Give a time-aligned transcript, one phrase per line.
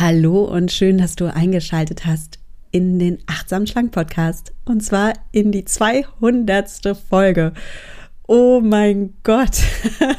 [0.00, 2.38] Hallo und schön, dass du eingeschaltet hast
[2.70, 6.96] in den Achtsam Schlank Podcast und zwar in die 200.
[7.10, 7.52] Folge.
[8.28, 9.60] Oh mein Gott,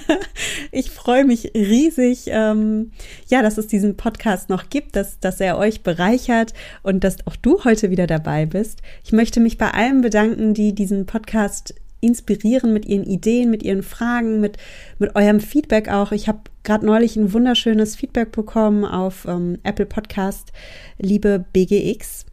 [0.74, 2.92] ich freue mich riesig, ähm,
[3.30, 6.54] ja, dass es diesen Podcast noch gibt, dass, dass er euch bereichert
[6.84, 8.82] und dass auch du heute wieder dabei bist.
[9.06, 13.84] Ich möchte mich bei allen bedanken, die diesen Podcast inspirieren mit ihren Ideen, mit ihren
[13.84, 14.58] Fragen, mit,
[14.98, 16.12] mit eurem Feedback auch.
[16.12, 20.52] Ich habe gerade neulich ein wunderschönes Feedback bekommen auf ähm, Apple Podcast,
[20.98, 22.26] liebe BGX.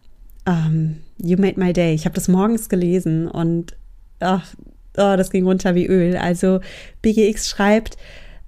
[0.46, 1.94] Um, ähm, you made my day.
[1.94, 3.76] Ich habe das morgens gelesen und
[4.20, 4.54] ach,
[4.96, 6.16] oh, das ging runter wie Öl.
[6.16, 6.60] Also
[7.02, 7.96] BGX schreibt,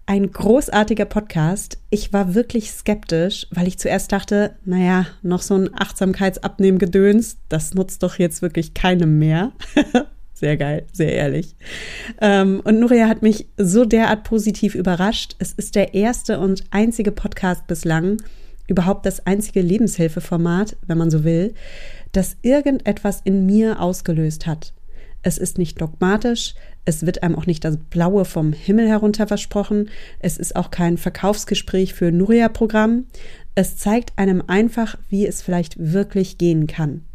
[0.09, 1.79] ein großartiger Podcast.
[1.91, 8.03] Ich war wirklich skeptisch, weil ich zuerst dachte, naja, noch so ein Achtsamkeitsabnehmen-Gedöns, das nutzt
[8.03, 9.53] doch jetzt wirklich keinem mehr.
[10.39, 11.57] Sehr geil, sehr ehrlich.
[12.21, 15.35] Ähm, und Nuria hat mich so derart positiv überrascht.
[15.41, 18.19] Es ist der erste und einzige Podcast bislang,
[18.69, 21.55] überhaupt das einzige Lebenshilfeformat, wenn man so will,
[22.13, 24.75] das irgendetwas in mir ausgelöst hat.
[25.23, 29.91] Es ist nicht dogmatisch, es wird einem auch nicht das Blaue vom Himmel herunter versprochen,
[30.21, 33.07] es ist auch kein Verkaufsgespräch für Nuria-Programm.
[33.57, 37.08] Es zeigt einem einfach, wie es vielleicht wirklich gehen kann.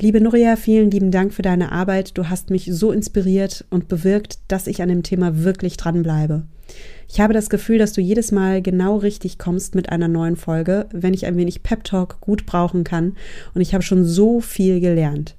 [0.00, 2.16] Liebe Nuria, vielen lieben Dank für deine Arbeit.
[2.16, 6.44] Du hast mich so inspiriert und bewirkt, dass ich an dem Thema wirklich dranbleibe.
[7.08, 10.86] Ich habe das Gefühl, dass du jedes Mal genau richtig kommst mit einer neuen Folge,
[10.92, 13.16] wenn ich ein wenig Pep Talk gut brauchen kann
[13.54, 15.34] und ich habe schon so viel gelernt.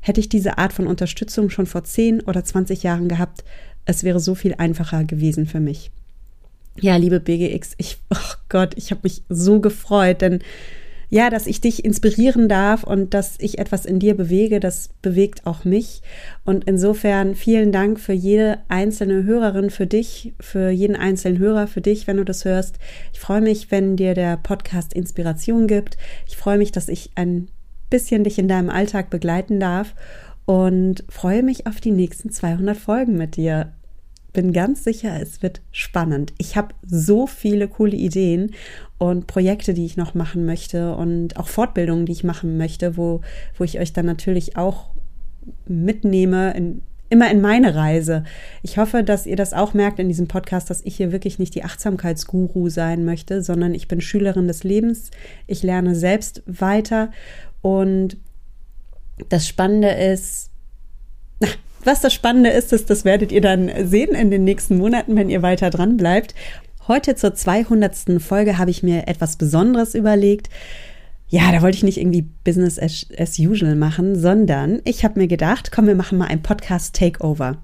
[0.00, 3.42] Hätte ich diese Art von Unterstützung schon vor 10 oder 20 Jahren gehabt,
[3.86, 5.90] es wäre so viel einfacher gewesen für mich.
[6.80, 10.42] Ja, liebe BGX, ich, oh Gott, ich habe mich so gefreut, denn
[11.08, 15.46] ja, dass ich dich inspirieren darf und dass ich etwas in dir bewege, das bewegt
[15.46, 16.02] auch mich.
[16.44, 21.80] Und insofern vielen Dank für jede einzelne Hörerin, für dich, für jeden einzelnen Hörer, für
[21.80, 22.78] dich, wenn du das hörst.
[23.12, 25.96] Ich freue mich, wenn dir der Podcast Inspiration gibt.
[26.26, 27.48] Ich freue mich, dass ich ein
[27.88, 29.94] bisschen dich in deinem Alltag begleiten darf
[30.44, 33.72] und freue mich auf die nächsten 200 Folgen mit dir
[34.36, 36.34] bin ganz sicher, es wird spannend.
[36.36, 38.50] Ich habe so viele coole Ideen
[38.98, 43.22] und Projekte, die ich noch machen möchte und auch Fortbildungen, die ich machen möchte, wo,
[43.56, 44.90] wo ich euch dann natürlich auch
[45.66, 48.24] mitnehme in, immer in meine Reise.
[48.62, 51.54] Ich hoffe, dass ihr das auch merkt in diesem Podcast, dass ich hier wirklich nicht
[51.54, 55.12] die Achtsamkeitsguru sein möchte, sondern ich bin Schülerin des Lebens.
[55.46, 57.10] Ich lerne selbst weiter
[57.62, 58.18] und
[59.30, 60.50] das Spannende ist,
[61.86, 65.30] was das Spannende ist, ist, das werdet ihr dann sehen in den nächsten Monaten, wenn
[65.30, 66.34] ihr weiter dran bleibt.
[66.88, 68.20] Heute zur 200.
[68.20, 70.50] Folge habe ich mir etwas Besonderes überlegt.
[71.28, 75.26] Ja, da wollte ich nicht irgendwie Business as, as usual machen, sondern ich habe mir
[75.26, 77.56] gedacht, komm, wir machen mal ein Podcast Takeover.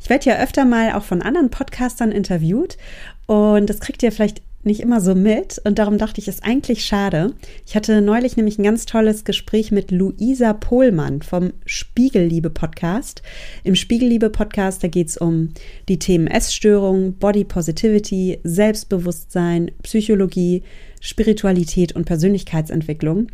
[0.00, 2.78] Ich werde ja öfter mal auch von anderen Podcastern interviewt
[3.26, 6.84] und das kriegt ihr vielleicht nicht immer so mit und darum dachte ich, ist eigentlich
[6.84, 7.32] schade.
[7.66, 13.22] Ich hatte neulich nämlich ein ganz tolles Gespräch mit Luisa Pohlmann vom Spiegelliebe Podcast.
[13.64, 15.50] Im Spiegelliebe Podcast, da geht es um
[15.88, 20.62] die Themen Essstörung, Body Positivity, Selbstbewusstsein, Psychologie,
[21.00, 23.28] Spiritualität und Persönlichkeitsentwicklung.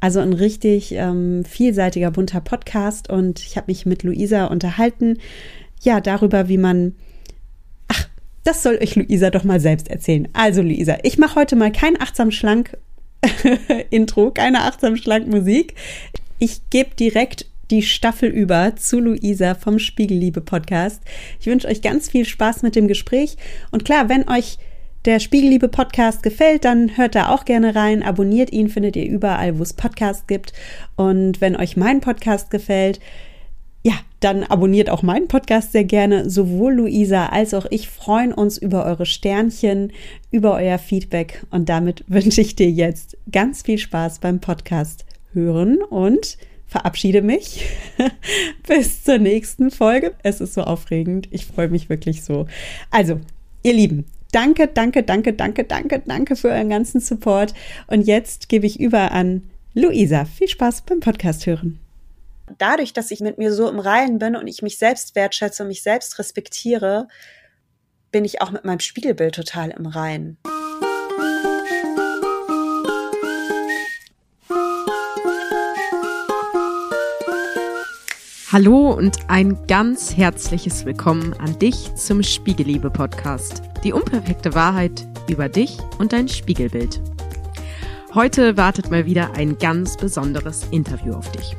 [0.00, 5.18] Also ein richtig ähm, vielseitiger, bunter Podcast und ich habe mich mit Luisa unterhalten,
[5.82, 6.94] ja, darüber, wie man
[8.44, 10.28] das soll euch Luisa doch mal selbst erzählen.
[10.32, 12.76] Also Luisa, ich mache heute mal kein achtsam schlank
[13.90, 15.74] Intro, keine achtsam schlank Musik.
[16.38, 21.02] Ich gebe direkt die Staffel über zu Luisa vom Spiegelliebe Podcast.
[21.40, 23.36] Ich wünsche euch ganz viel Spaß mit dem Gespräch
[23.70, 24.58] und klar, wenn euch
[25.04, 29.58] der Spiegelliebe Podcast gefällt, dann hört da auch gerne rein, abonniert ihn, findet ihr überall,
[29.58, 30.52] wo es Podcasts gibt.
[30.94, 33.00] Und wenn euch mein Podcast gefällt,
[33.82, 36.30] ja, dann abonniert auch meinen Podcast sehr gerne.
[36.30, 39.92] Sowohl Luisa als auch ich freuen uns über eure Sternchen,
[40.30, 41.44] über euer Feedback.
[41.50, 47.64] Und damit wünsche ich dir jetzt ganz viel Spaß beim Podcast hören und verabschiede mich.
[48.66, 50.14] Bis zur nächsten Folge.
[50.22, 51.28] Es ist so aufregend.
[51.32, 52.46] Ich freue mich wirklich so.
[52.90, 53.20] Also,
[53.64, 57.52] ihr Lieben, danke, danke, danke, danke, danke, danke für euren ganzen Support.
[57.88, 59.42] Und jetzt gebe ich über an
[59.74, 60.24] Luisa.
[60.24, 61.80] Viel Spaß beim Podcast hören
[62.58, 65.68] dadurch, dass ich mit mir so im Reinen bin und ich mich selbst wertschätze und
[65.68, 67.08] mich selbst respektiere,
[68.10, 70.38] bin ich auch mit meinem Spiegelbild total im Reinen.
[78.52, 83.62] Hallo und ein ganz herzliches Willkommen an dich zum Spiegelliebe Podcast.
[83.82, 87.00] Die unperfekte Wahrheit über dich und dein Spiegelbild.
[88.12, 91.56] Heute wartet mal wieder ein ganz besonderes Interview auf dich.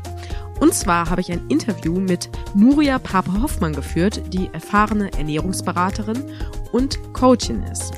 [0.63, 6.24] Und zwar habe ich ein Interview mit Nuria Pape-Hoffmann geführt, die erfahrene Ernährungsberaterin
[6.71, 7.92] und Coachin ist.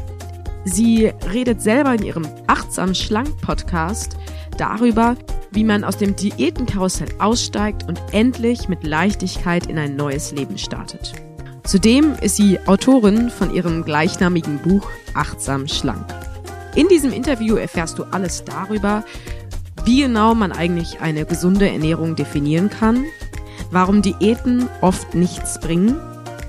[0.63, 4.17] Sie redet selber in ihrem Achtsam Schlank Podcast
[4.57, 5.15] darüber,
[5.51, 11.13] wie man aus dem Diätenkarussell aussteigt und endlich mit Leichtigkeit in ein neues Leben startet.
[11.65, 16.07] Zudem ist sie Autorin von ihrem gleichnamigen Buch Achtsam Schlank.
[16.73, 19.03] In diesem Interview erfährst du alles darüber,
[19.85, 23.05] wie genau man eigentlich eine gesunde Ernährung definieren kann,
[23.71, 25.99] warum Diäten oft nichts bringen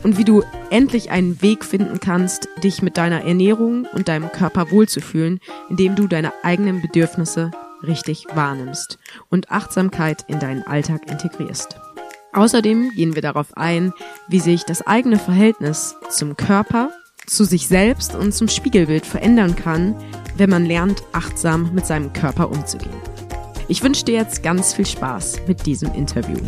[0.02, 4.70] und wie du endlich einen Weg finden kannst, dich mit deiner Ernährung und deinem Körper
[4.70, 7.50] wohlzufühlen, indem du deine eigenen Bedürfnisse
[7.82, 8.98] richtig wahrnimmst
[9.28, 11.76] und Achtsamkeit in deinen Alltag integrierst.
[12.32, 13.92] Außerdem gehen wir darauf ein,
[14.28, 16.90] wie sich das eigene Verhältnis zum Körper,
[17.26, 19.96] zu sich selbst und zum Spiegelbild verändern kann,
[20.36, 23.15] wenn man lernt, achtsam mit seinem Körper umzugehen.
[23.68, 26.38] Ich wünsche dir jetzt ganz viel Spaß mit diesem Interview.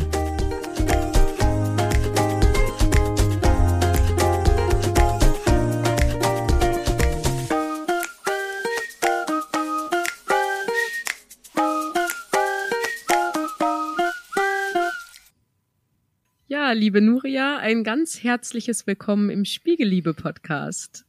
[16.75, 21.05] liebe Nuria, ein ganz herzliches Willkommen im Spiegelliebe-Podcast.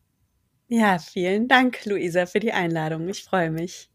[0.68, 3.08] Ja, vielen Dank, Luisa, für die Einladung.
[3.08, 3.89] Ich freue mich.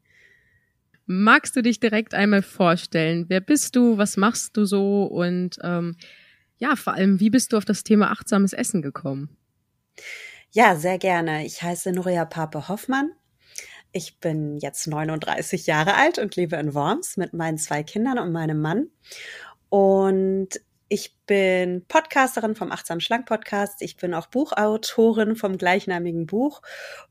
[1.06, 3.26] Magst du dich direkt einmal vorstellen?
[3.28, 3.98] Wer bist du?
[3.98, 5.04] Was machst du so?
[5.04, 5.96] Und ähm,
[6.58, 9.36] ja, vor allem, wie bist du auf das Thema achtsames Essen gekommen?
[10.50, 11.44] Ja, sehr gerne.
[11.44, 13.10] Ich heiße Nuria Pape Hoffmann.
[13.92, 18.32] Ich bin jetzt 39 Jahre alt und lebe in Worms mit meinen zwei Kindern und
[18.32, 18.88] meinem Mann.
[19.68, 23.82] Und ich bin Podcasterin vom Achtsam Schlank Podcast.
[23.82, 26.62] Ich bin auch Buchautorin vom gleichnamigen Buch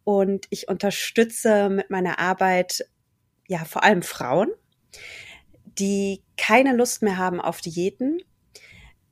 [0.04, 2.86] und ich unterstütze mit meiner Arbeit
[3.48, 4.52] ja vor allem Frauen,
[5.66, 8.22] die keine Lust mehr haben auf Diäten,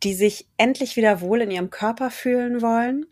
[0.04, 3.06] die sich endlich wieder wohl in ihrem Körper fühlen wollen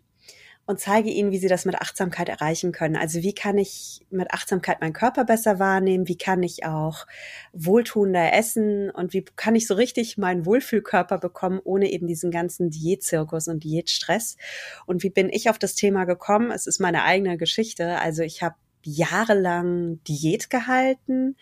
[0.69, 2.95] und zeige ihnen, wie sie das mit Achtsamkeit erreichen können.
[2.95, 6.07] Also wie kann ich mit Achtsamkeit meinen Körper besser wahrnehmen?
[6.07, 7.07] Wie kann ich auch
[7.53, 8.91] wohltuender essen?
[8.91, 13.63] Und wie kann ich so richtig meinen Wohlfühlkörper bekommen, ohne eben diesen ganzen Diätzirkus und
[13.63, 14.37] Diätstress?
[14.85, 16.51] Und wie bin ich auf das Thema gekommen?
[16.51, 17.97] Es ist meine eigene Geschichte.
[17.97, 21.35] Also ich habe jahrelang Diät gehalten,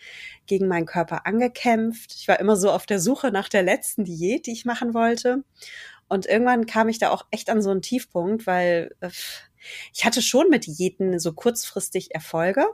[0.46, 2.14] gegen meinen Körper angekämpft.
[2.14, 5.44] Ich war immer so auf der Suche nach der letzten Diät, die ich machen wollte.
[6.08, 9.10] Und irgendwann kam ich da auch echt an so einen Tiefpunkt, weil äh,
[9.94, 12.66] ich hatte schon mit Diäten so kurzfristig Erfolge,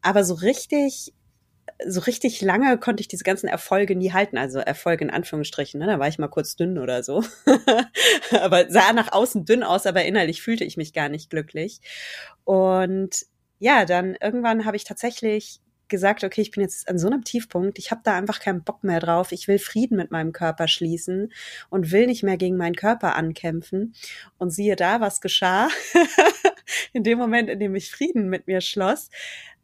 [0.00, 1.12] aber so richtig
[1.86, 4.38] so richtig lange konnte ich diese ganzen Erfolge nie halten.
[4.38, 5.80] Also Erfolge in Anführungsstrichen.
[5.80, 5.86] Ne?
[5.86, 7.24] Da war ich mal kurz dünn oder so.
[8.40, 11.80] aber sah nach außen dünn aus, aber innerlich fühlte ich mich gar nicht glücklich.
[12.44, 13.26] Und
[13.62, 17.78] ja, dann irgendwann habe ich tatsächlich gesagt, okay, ich bin jetzt an so einem Tiefpunkt,
[17.78, 21.32] ich habe da einfach keinen Bock mehr drauf, ich will Frieden mit meinem Körper schließen
[21.70, 23.94] und will nicht mehr gegen meinen Körper ankämpfen.
[24.36, 25.68] Und siehe da, was geschah.
[26.92, 29.10] in dem Moment, in dem ich Frieden mit mir schloss,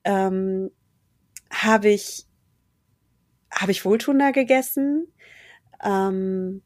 [0.05, 0.71] ähm,
[1.51, 2.25] habe ich,
[3.53, 5.09] habe ich Wohltuender gegessen,
[5.83, 6.62] ähm,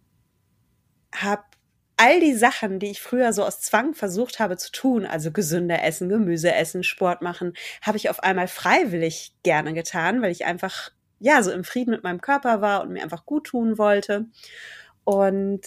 [1.14, 1.44] habe
[2.02, 5.84] all die Sachen, die ich früher so aus Zwang versucht habe zu tun, also gesünder
[5.84, 10.90] essen, Gemüse essen, Sport machen, habe ich auf einmal freiwillig gerne getan, weil ich einfach
[11.20, 14.26] ja so im Frieden mit meinem Körper war und mir einfach gut tun wollte.
[15.04, 15.60] Und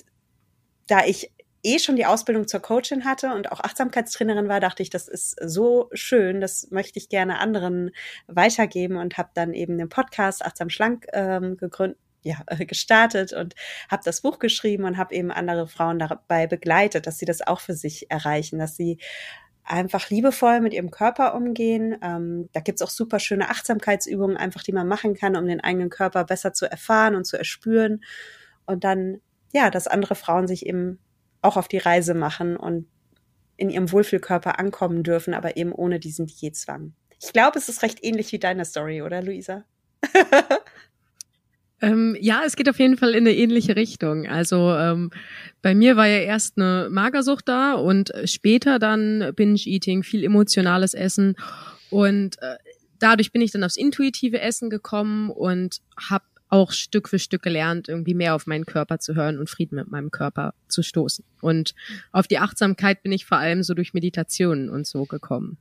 [0.88, 1.32] da ich
[1.64, 5.38] eh schon die Ausbildung zur Coachin hatte und auch Achtsamkeitstrainerin war, dachte ich, das ist
[5.42, 7.92] so schön, das möchte ich gerne anderen
[8.28, 13.54] weitergeben und habe dann eben den Podcast Achtsam Schlank ähm, gegründet, ja, gestartet und
[13.90, 17.60] habe das Buch geschrieben und habe eben andere Frauen dabei begleitet, dass sie das auch
[17.60, 18.98] für sich erreichen, dass sie
[19.64, 21.98] einfach liebevoll mit ihrem Körper umgehen.
[22.02, 25.90] Ähm, da gibt's auch super schöne Achtsamkeitsübungen, einfach die man machen kann, um den eigenen
[25.90, 28.04] Körper besser zu erfahren und zu erspüren.
[28.66, 29.22] Und dann,
[29.54, 31.00] ja, dass andere Frauen sich eben
[31.42, 32.88] auch auf die Reise machen und
[33.58, 36.94] in ihrem Wohlfühlkörper ankommen dürfen, aber eben ohne diesen Diätzwang.
[37.22, 39.64] Ich glaube, es ist recht ähnlich wie deine Story, oder Luisa?
[41.82, 44.28] Ähm, ja, es geht auf jeden Fall in eine ähnliche Richtung.
[44.28, 45.12] Also ähm,
[45.62, 51.36] bei mir war ja erst eine Magersucht da und später dann Binge-Eating, viel emotionales Essen
[51.90, 52.56] und äh,
[53.00, 57.90] dadurch bin ich dann aufs intuitive Essen gekommen und habe auch Stück für Stück gelernt,
[57.90, 61.26] irgendwie mehr auf meinen Körper zu hören und Frieden mit meinem Körper zu stoßen.
[61.42, 61.76] Und
[62.12, 65.58] auf die Achtsamkeit bin ich vor allem so durch Meditationen und so gekommen.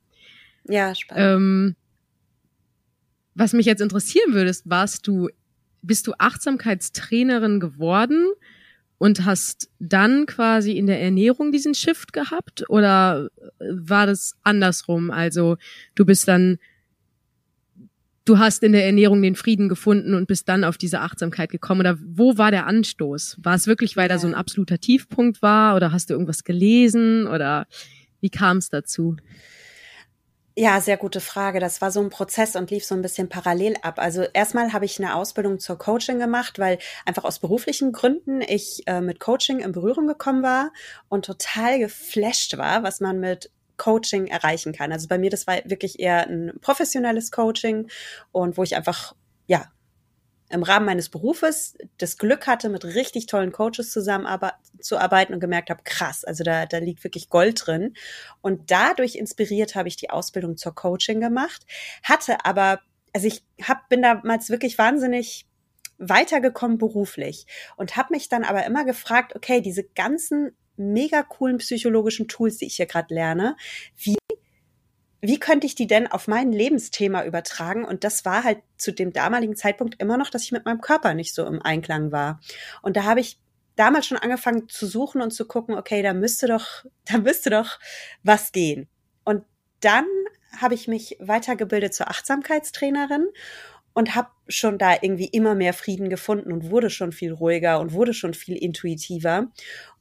[0.69, 1.25] Ja, spannend.
[1.25, 1.77] Ähm,
[3.35, 5.29] was mich jetzt interessieren würde, ist, warst du
[5.87, 8.27] bist du Achtsamkeitstrainerin geworden
[8.99, 15.11] und hast dann quasi in der Ernährung diesen Shift gehabt oder war das andersrum?
[15.11, 15.57] Also
[15.95, 16.59] du bist dann,
[18.25, 21.81] du hast in der Ernährung den Frieden gefunden und bist dann auf diese Achtsamkeit gekommen
[21.81, 23.39] oder wo war der Anstoß?
[23.43, 27.27] War es wirklich, weil da so ein absoluter Tiefpunkt war oder hast du irgendwas gelesen
[27.27, 27.67] oder
[28.21, 29.17] wie kam es dazu?
[30.57, 31.59] Ja, sehr gute Frage.
[31.59, 33.99] Das war so ein Prozess und lief so ein bisschen parallel ab.
[33.99, 38.85] Also erstmal habe ich eine Ausbildung zur Coaching gemacht, weil einfach aus beruflichen Gründen ich
[38.87, 40.73] äh, mit Coaching in Berührung gekommen war
[41.09, 44.93] und total geflasht war, was man mit Coaching erreichen kann.
[44.93, 47.89] Also bei mir, das war wirklich eher ein professionelles Coaching
[48.31, 49.17] und wo ich einfach,
[49.49, 49.67] ja,
[50.51, 55.83] im Rahmen meines Berufes das Glück hatte, mit richtig tollen Coaches zusammenzuarbeiten und gemerkt habe,
[55.85, 57.95] krass, also da, da liegt wirklich Gold drin.
[58.41, 61.67] Und dadurch inspiriert habe ich die Ausbildung zur Coaching gemacht,
[62.03, 62.81] hatte aber,
[63.13, 65.47] also ich hab, bin damals wirklich wahnsinnig
[65.99, 67.47] weitergekommen beruflich
[67.77, 72.67] und habe mich dann aber immer gefragt, okay, diese ganzen mega coolen psychologischen Tools, die
[72.67, 73.57] ich hier gerade lerne,
[73.97, 74.19] wie
[75.27, 77.87] wie könnte ich die denn auf mein Lebensthema übertragen?
[77.87, 81.15] Und das war halt zu dem damaligen Zeitpunkt immer noch, dass ich mit meinem Körper
[81.15, 82.41] nicht so im Einklang war.
[82.83, 83.39] Und da habe ich
[83.75, 87.79] damals schon angefangen zu suchen und zu gucken, okay, da müsste doch, da müsste doch
[88.23, 88.87] was gehen.
[89.25, 89.45] Und
[89.81, 90.05] dann
[90.59, 93.27] habe ich mich weitergebildet zur Achtsamkeitstrainerin
[93.95, 97.93] und habe schon da irgendwie immer mehr Frieden gefunden und wurde schon viel ruhiger und
[97.95, 99.47] wurde schon viel intuitiver.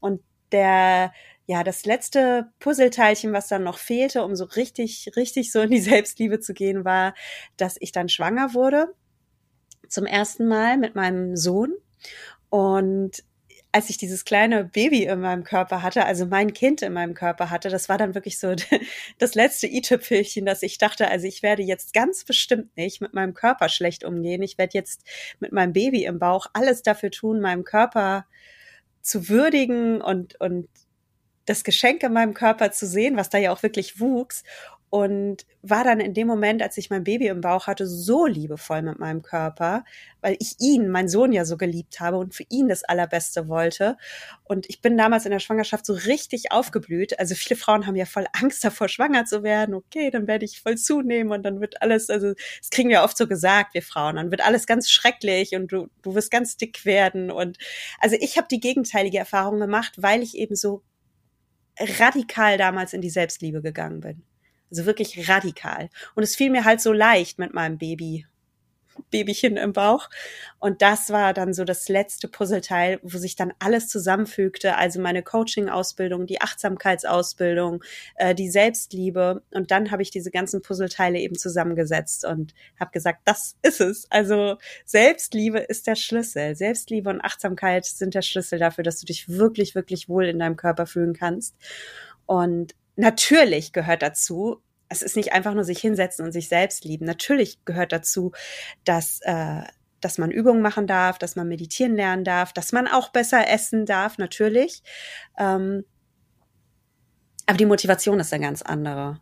[0.01, 1.13] Und der
[1.45, 5.79] ja, das letzte Puzzleteilchen, was dann noch fehlte, um so richtig, richtig so in die
[5.81, 7.13] Selbstliebe zu gehen, war,
[7.57, 8.93] dass ich dann schwanger wurde.
[9.89, 11.73] Zum ersten Mal mit meinem Sohn.
[12.49, 13.23] Und
[13.73, 17.49] als ich dieses kleine Baby in meinem Körper hatte, also mein Kind in meinem Körper
[17.49, 18.55] hatte, das war dann wirklich so
[19.17, 23.33] das letzte i-Tüpfelchen, dass ich dachte, also ich werde jetzt ganz bestimmt nicht mit meinem
[23.33, 24.43] Körper schlecht umgehen.
[24.43, 25.03] Ich werde jetzt
[25.39, 28.27] mit meinem Baby im Bauch alles dafür tun, meinem Körper
[29.01, 30.69] zu würdigen und, und
[31.45, 34.43] das Geschenk in meinem Körper zu sehen, was da ja auch wirklich wuchs.
[34.93, 38.83] Und war dann in dem Moment, als ich mein Baby im Bauch hatte, so liebevoll
[38.83, 39.85] mit meinem Körper,
[40.21, 43.97] weil ich ihn, mein Sohn ja so geliebt habe und für ihn das Allerbeste wollte.
[44.43, 47.17] Und ich bin damals in der Schwangerschaft so richtig aufgeblüht.
[47.17, 49.73] Also viele Frauen haben ja voll Angst davor, schwanger zu werden.
[49.73, 53.17] Okay, dann werde ich voll zunehmen und dann wird alles, also das kriegen wir oft
[53.17, 56.85] so gesagt, wir Frauen, dann wird alles ganz schrecklich und du, du wirst ganz dick
[56.85, 57.31] werden.
[57.31, 57.57] Und
[57.99, 60.83] also ich habe die gegenteilige Erfahrung gemacht, weil ich eben so
[61.79, 64.23] radikal damals in die Selbstliebe gegangen bin.
[64.69, 65.89] Also wirklich radikal.
[66.15, 68.25] Und es fiel mir halt so leicht mit meinem Baby
[69.11, 70.09] Babychen im Bauch.
[70.59, 74.77] Und das war dann so das letzte Puzzleteil, wo sich dann alles zusammenfügte.
[74.77, 77.83] Also meine Coaching-Ausbildung, die Achtsamkeitsausbildung,
[78.15, 79.43] äh, die Selbstliebe.
[79.51, 84.07] Und dann habe ich diese ganzen Puzzleteile eben zusammengesetzt und habe gesagt, das ist es.
[84.09, 86.55] Also Selbstliebe ist der Schlüssel.
[86.55, 90.55] Selbstliebe und Achtsamkeit sind der Schlüssel dafür, dass du dich wirklich, wirklich wohl in deinem
[90.55, 91.55] Körper fühlen kannst.
[92.25, 94.61] Und natürlich gehört dazu,
[94.93, 97.05] es ist nicht einfach nur sich hinsetzen und sich selbst lieben.
[97.05, 98.31] Natürlich gehört dazu,
[98.85, 99.63] dass, äh,
[99.99, 103.85] dass man Übungen machen darf, dass man meditieren lernen darf, dass man auch besser essen
[103.85, 104.83] darf, natürlich.
[105.37, 105.83] Ähm,
[107.45, 109.19] aber die Motivation ist eine ganz andere.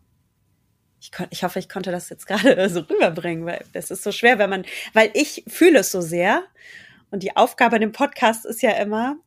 [0.99, 4.37] Ich, ich hoffe, ich konnte das jetzt gerade so rüberbringen, weil das ist so schwer,
[4.37, 6.43] wenn man, weil ich fühle es so sehr.
[7.09, 9.17] Und die Aufgabe in dem Podcast ist ja immer,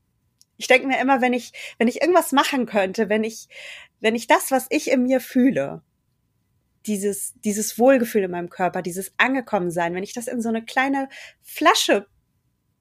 [0.57, 3.49] ich denke mir immer, wenn ich, wenn ich irgendwas machen könnte, wenn ich,
[4.01, 5.83] wenn ich das, was ich in mir fühle,
[6.87, 11.09] dieses, dieses Wohlgefühl in meinem Körper, dieses Angekommensein, wenn ich das in so eine kleine
[11.43, 12.07] Flasche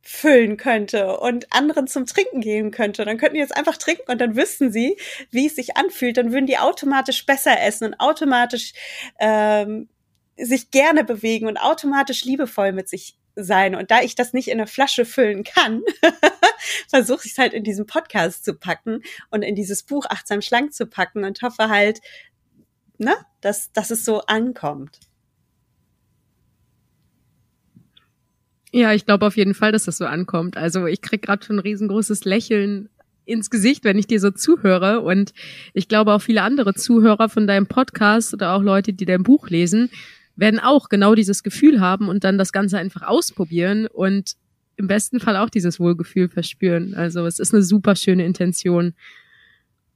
[0.02, 4.20] füllen könnte und anderen zum Trinken geben könnte, dann könnten die jetzt einfach trinken und
[4.20, 4.98] dann wüssten sie,
[5.32, 8.74] wie es sich anfühlt, dann würden die automatisch besser essen und automatisch
[9.20, 9.88] ähm,
[10.36, 13.76] sich gerne bewegen und automatisch liebevoll mit sich sein.
[13.76, 15.82] Und da ich das nicht in eine Flasche füllen kann,
[16.90, 20.74] versuche ich es halt in diesen Podcast zu packen und in dieses Buch Achtsam Schlank
[20.74, 22.02] zu packen und hoffe halt,
[23.04, 25.00] ne, dass, dass es so ankommt.
[28.72, 30.58] Ja, ich glaube auf jeden Fall, dass das so ankommt.
[30.58, 32.90] Also ich krieg gerade schon ein riesengroßes Lächeln
[33.26, 35.02] ins Gesicht, wenn ich dir so zuhöre.
[35.02, 35.34] Und
[35.74, 39.50] ich glaube auch viele andere Zuhörer von deinem Podcast oder auch Leute, die dein Buch
[39.50, 39.92] lesen,
[40.36, 44.34] werden auch genau dieses Gefühl haben und dann das Ganze einfach ausprobieren und
[44.76, 46.96] im besten Fall auch dieses Wohlgefühl verspüren.
[46.96, 48.94] Also es ist eine super schöne Intention.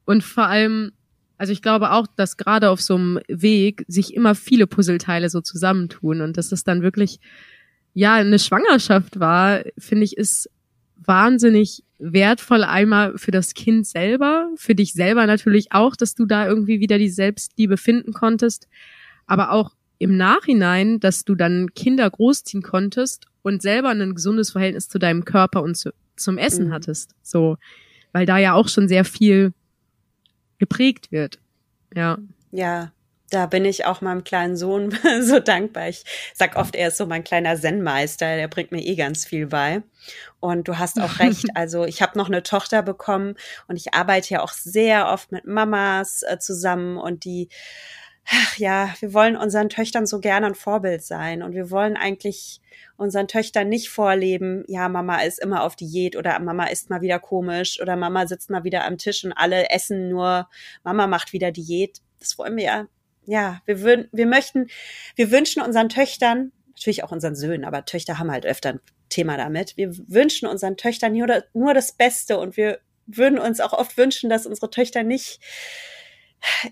[0.05, 0.91] Und vor allem
[1.37, 5.41] also ich glaube auch, dass gerade auf so einem Weg sich immer viele Puzzleteile so
[5.41, 7.19] zusammentun und dass es dann wirklich
[7.93, 10.49] ja eine Schwangerschaft war, finde ich, ist
[10.95, 16.47] wahnsinnig wertvoll einmal für das Kind selber, für dich selber natürlich auch, dass du da
[16.47, 18.67] irgendwie wieder die Selbstliebe finden konntest,
[19.25, 24.89] aber auch im Nachhinein, dass du dann Kinder großziehen konntest und selber ein gesundes Verhältnis
[24.89, 26.73] zu deinem Körper und zu, zum Essen mhm.
[26.73, 27.57] hattest, so,
[28.11, 29.53] weil da ja auch schon sehr viel
[30.57, 31.39] geprägt wird.
[31.93, 32.17] Ja.
[32.51, 32.91] Ja,
[33.29, 35.89] da bin ich auch meinem kleinen Sohn so dankbar.
[35.89, 39.47] Ich sag oft, er ist so mein kleiner Zen-Meister, der bringt mir eh ganz viel
[39.47, 39.83] bei.
[40.39, 43.35] Und du hast auch recht, also ich habe noch eine Tochter bekommen
[43.67, 47.49] und ich arbeite ja auch sehr oft mit Mamas äh, zusammen und die
[48.29, 52.61] ach ja, wir wollen unseren Töchtern so gerne ein Vorbild sein und wir wollen eigentlich
[52.97, 57.19] unseren Töchtern nicht vorleben, ja, Mama ist immer auf Diät oder Mama ist mal wieder
[57.19, 60.49] komisch oder Mama sitzt mal wieder am Tisch und alle essen nur,
[60.83, 62.01] Mama macht wieder Diät.
[62.19, 62.87] Das wollen wir ja,
[63.25, 64.67] ja, wir würden, wir möchten,
[65.15, 69.37] wir wünschen unseren Töchtern, natürlich auch unseren Söhnen, aber Töchter haben halt öfter ein Thema
[69.37, 69.77] damit.
[69.77, 74.29] Wir wünschen unseren Töchtern nur, nur das Beste und wir würden uns auch oft wünschen,
[74.29, 75.39] dass unsere Töchter nicht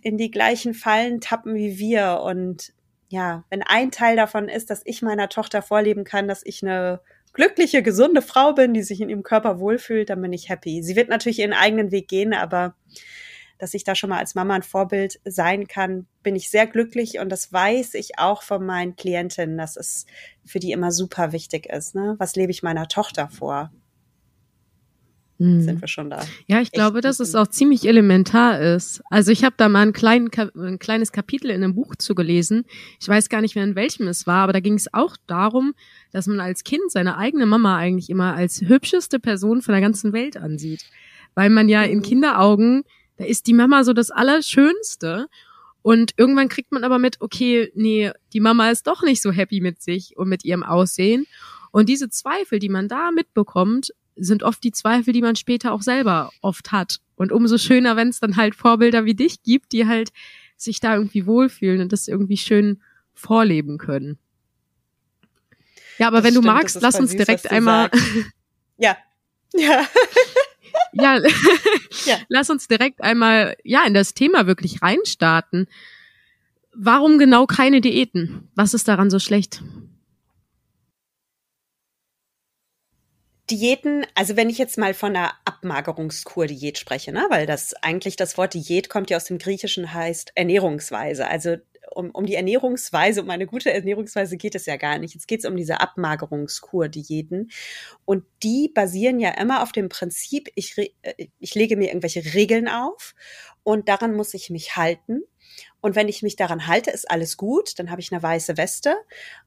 [0.01, 2.21] in die gleichen Fallen tappen wie wir.
[2.23, 2.73] Und
[3.07, 7.01] ja, wenn ein Teil davon ist, dass ich meiner Tochter vorleben kann, dass ich eine
[7.33, 10.81] glückliche, gesunde Frau bin, die sich in ihrem Körper wohlfühlt, dann bin ich happy.
[10.81, 12.75] Sie wird natürlich ihren eigenen Weg gehen, aber
[13.57, 17.19] dass ich da schon mal als Mama ein Vorbild sein kann, bin ich sehr glücklich
[17.19, 20.05] und das weiß ich auch von meinen Klientinnen, dass es
[20.43, 21.95] für die immer super wichtig ist.
[21.95, 22.15] Ne?
[22.17, 23.71] Was lebe ich meiner Tochter vor?
[25.37, 25.61] Mhm.
[25.61, 26.23] sind wir schon da.
[26.47, 29.01] Ja, ich glaube, dass es auch ziemlich elementar ist.
[29.09, 32.65] Also ich habe da mal ein, klein, ein kleines Kapitel in einem Buch zugelesen.
[33.01, 35.73] Ich weiß gar nicht mehr, in welchem es war, aber da ging es auch darum,
[36.11, 40.13] dass man als Kind seine eigene Mama eigentlich immer als hübscheste Person von der ganzen
[40.13, 40.85] Welt ansieht.
[41.33, 42.03] Weil man ja in mhm.
[42.03, 42.83] Kinderaugen,
[43.17, 45.27] da ist die Mama so das Allerschönste.
[45.81, 49.59] Und irgendwann kriegt man aber mit, okay, nee, die Mama ist doch nicht so happy
[49.59, 51.27] mit sich und mit ihrem Aussehen.
[51.71, 55.81] Und diese Zweifel, die man da mitbekommt, sind oft die Zweifel, die man später auch
[55.81, 56.99] selber oft hat.
[57.15, 60.11] Und umso schöner, wenn es dann halt Vorbilder wie dich gibt, die halt
[60.57, 62.81] sich da irgendwie wohlfühlen und das irgendwie schön
[63.13, 64.17] vorleben können.
[65.97, 67.89] Ja, aber das wenn stimmt, du magst, lass uns süß, direkt einmal.
[68.77, 68.97] ja.
[69.53, 69.85] Ja.
[70.93, 71.17] ja,
[72.05, 75.67] ja, lass uns direkt einmal ja in das Thema wirklich reinstarten.
[76.73, 78.49] Warum genau keine Diäten?
[78.55, 79.61] Was ist daran so schlecht?
[83.49, 88.37] Diäten, also wenn ich jetzt mal von einer Abmagerungskur-Diät spreche, ne, weil das eigentlich das
[88.37, 91.27] Wort Diät kommt ja aus dem Griechischen heißt Ernährungsweise.
[91.27, 91.57] Also
[91.93, 95.13] um, um die Ernährungsweise, um eine gute Ernährungsweise geht es ja gar nicht.
[95.13, 97.51] Jetzt geht es um diese Abmagerungskur-Diäten.
[98.03, 102.67] Und die basieren ja immer auf dem Prinzip, ich, äh, ich lege mir irgendwelche Regeln
[102.67, 103.15] auf
[103.63, 105.21] und daran muss ich mich halten.
[105.85, 108.95] Und wenn ich mich daran halte, ist alles gut, dann habe ich eine weiße Weste.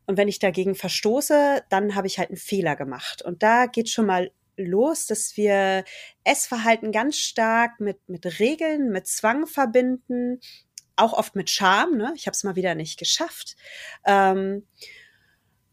[0.07, 3.23] Und wenn ich dagegen verstoße, dann habe ich halt einen Fehler gemacht.
[3.23, 5.83] Und da geht schon mal los, dass wir
[6.23, 10.39] Essverhalten ganz stark mit, mit Regeln, mit Zwang verbinden,
[10.95, 11.97] auch oft mit Scham.
[11.97, 12.13] Ne?
[12.15, 13.57] Ich habe es mal wieder nicht geschafft.
[14.07, 14.65] Ähm,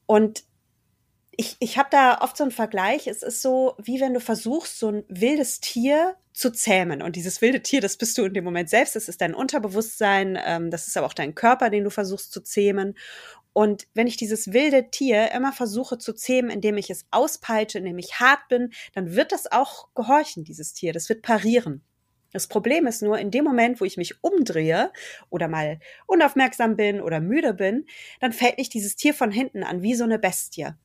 [0.08, 0.46] und
[1.38, 3.08] ich, ich habe da oft so einen Vergleich.
[3.08, 7.02] Es ist so, wie wenn du versuchst, so ein wildes Tier zu zähmen.
[7.02, 8.96] Und dieses wilde Tier, das bist du in dem Moment selbst.
[8.96, 10.38] Das ist dein Unterbewusstsein.
[10.44, 12.98] Ähm, das ist aber auch dein Körper, den du versuchst zu zähmen.
[13.54, 17.98] Und wenn ich dieses wilde Tier immer versuche zu zähmen, indem ich es auspeitsche, indem
[17.98, 20.92] ich hart bin, dann wird das auch gehorchen, dieses Tier.
[20.92, 21.82] Das wird parieren.
[22.34, 24.92] Das Problem ist nur, in dem Moment, wo ich mich umdrehe
[25.30, 27.86] oder mal unaufmerksam bin oder müde bin,
[28.20, 30.76] dann fällt mich dieses Tier von hinten an, wie so eine Bestie.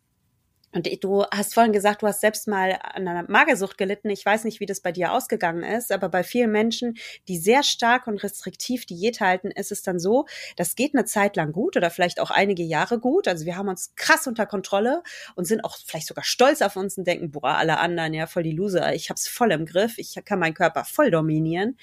[0.73, 4.09] Und du hast vorhin gesagt, du hast selbst mal an einer Magersucht gelitten.
[4.09, 7.65] Ich weiß nicht, wie das bei dir ausgegangen ist, aber bei vielen Menschen, die sehr
[7.65, 11.77] stark und restriktiv Diät halten, ist es dann so, das geht eine Zeit lang gut
[11.77, 13.27] oder vielleicht auch einige Jahre gut.
[13.27, 15.03] Also wir haben uns krass unter Kontrolle
[15.35, 18.45] und sind auch vielleicht sogar stolz auf uns und denken, boah, alle anderen, ja, voll
[18.45, 18.95] die Loser.
[18.95, 19.99] Ich hab's voll im Griff.
[19.99, 21.77] Ich kann meinen Körper voll dominieren.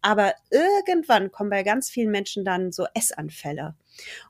[0.00, 3.76] Aber irgendwann kommen bei ganz vielen Menschen dann so Essanfälle.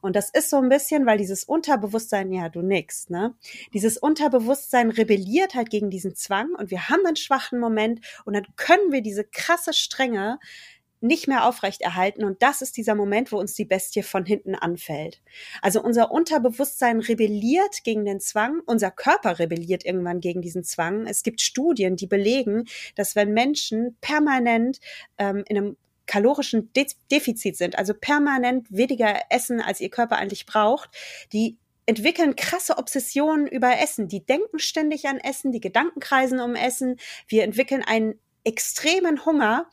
[0.01, 3.35] Und das ist so ein bisschen, weil dieses Unterbewusstsein, ja, du nix, ne?
[3.73, 8.47] Dieses Unterbewusstsein rebelliert halt gegen diesen Zwang und wir haben einen schwachen Moment und dann
[8.57, 10.39] können wir diese krasse Strenge
[11.03, 12.25] nicht mehr aufrechterhalten.
[12.25, 15.21] Und das ist dieser Moment, wo uns die Bestie von hinten anfällt.
[15.61, 21.07] Also unser Unterbewusstsein rebelliert gegen den Zwang, unser Körper rebelliert irgendwann gegen diesen Zwang.
[21.07, 24.79] Es gibt Studien, die belegen, dass wenn Menschen permanent
[25.19, 30.47] ähm, in einem kalorischen De Defizit sind, also permanent weniger essen, als ihr Körper eigentlich
[30.47, 30.91] braucht,
[31.33, 34.09] die entwickeln krasse Obsessionen über Essen.
[34.09, 36.97] Die denken ständig an Essen, die Gedanken kreisen um Essen.
[37.27, 39.69] Wir entwickeln einen extremen Hunger.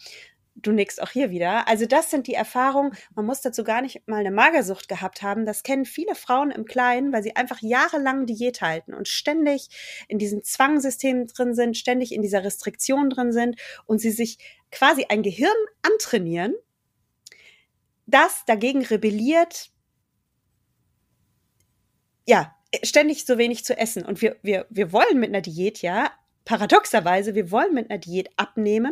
[0.62, 1.68] Du nix auch hier wieder.
[1.68, 2.92] Also das sind die Erfahrungen.
[3.16, 5.46] Man muss dazu gar nicht mal eine Magersucht gehabt haben.
[5.46, 9.70] Das kennen viele Frauen im Kleinen, weil sie einfach jahrelang Diät halten und ständig
[10.08, 14.38] in diesem Zwangssystem drin sind, ständig in dieser Restriktion drin sind und sie sich
[14.72, 16.56] quasi ein Gehirn antrainieren,
[18.06, 19.70] das dagegen rebelliert,
[22.28, 24.06] ja, ständig so wenig zu essen.
[24.06, 26.12] Und wir, wir, wir wollen mit einer Diät ja
[26.50, 28.92] paradoxerweise, wir wollen mit einer Diät abnehmen,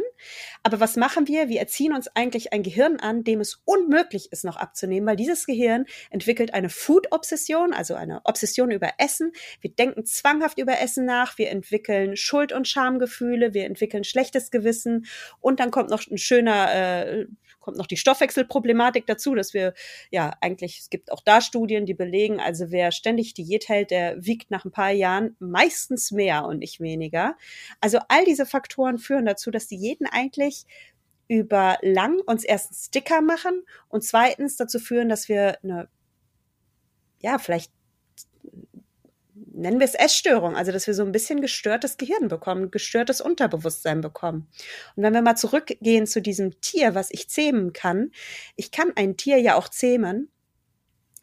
[0.61, 1.49] aber was machen wir?
[1.49, 5.47] Wir erziehen uns eigentlich ein Gehirn an, dem es unmöglich ist, noch abzunehmen, weil dieses
[5.47, 9.31] Gehirn entwickelt eine Food-Obsession, also eine Obsession über Essen.
[9.59, 15.07] Wir denken zwanghaft über Essen nach, wir entwickeln Schuld- und Schamgefühle, wir entwickeln schlechtes Gewissen
[15.39, 17.25] und dann kommt noch ein schöner äh,
[17.67, 19.73] kommt noch die Stoffwechselproblematik dazu, dass wir
[20.10, 24.15] ja eigentlich, es gibt auch da Studien, die belegen, also wer ständig Diät hält, der
[24.25, 27.36] wiegt nach ein paar Jahren meistens mehr und nicht weniger.
[27.82, 30.65] Also all diese Faktoren führen dazu, dass Diäten eigentlich
[31.27, 35.89] über lang uns erstens dicker machen und zweitens dazu führen, dass wir eine,
[37.19, 37.73] ja, vielleicht
[39.57, 44.01] nennen wir es Essstörung, also dass wir so ein bisschen gestörtes Gehirn bekommen, gestörtes Unterbewusstsein
[44.01, 44.47] bekommen.
[44.95, 48.11] Und wenn wir mal zurückgehen zu diesem Tier, was ich zähmen kann,
[48.55, 50.29] ich kann ein Tier ja auch zähmen,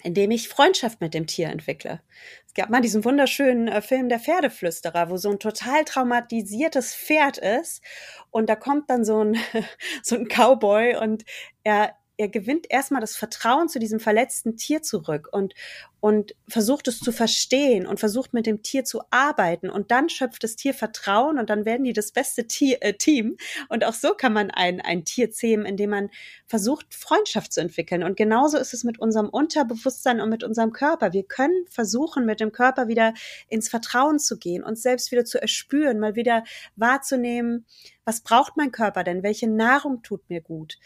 [0.02, 2.00] indem ich Freundschaft mit dem Tier entwickle.
[2.46, 7.38] Es gab mal diesen wunderschönen äh, Film Der Pferdeflüsterer, wo so ein total traumatisiertes Pferd
[7.38, 7.82] ist
[8.30, 9.36] und da kommt dann so ein,
[10.02, 11.24] so ein Cowboy und
[11.62, 15.54] er er gewinnt erstmal das Vertrauen zu diesem verletzten Tier zurück und,
[16.00, 20.44] und versucht es zu verstehen und versucht mit dem Tier zu arbeiten und dann schöpft
[20.44, 23.36] das Tier Vertrauen und dann werden die das beste Tier, äh, Team.
[23.68, 26.10] Und auch so kann man ein, ein Tier zähmen, indem man
[26.46, 28.04] versucht, Freundschaft zu entwickeln.
[28.04, 31.12] Und genauso ist es mit unserem Unterbewusstsein und mit unserem Körper.
[31.12, 33.12] Wir können versuchen, mit dem Körper wieder
[33.48, 36.44] ins Vertrauen zu gehen, uns selbst wieder zu erspüren, mal wieder
[36.76, 37.66] wahrzunehmen,
[38.04, 39.22] was braucht mein Körper denn?
[39.22, 40.78] Welche Nahrung tut mir gut?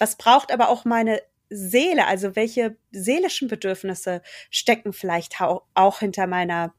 [0.00, 2.06] Was braucht aber auch meine Seele?
[2.06, 6.74] Also welche seelischen Bedürfnisse stecken vielleicht auch hinter meiner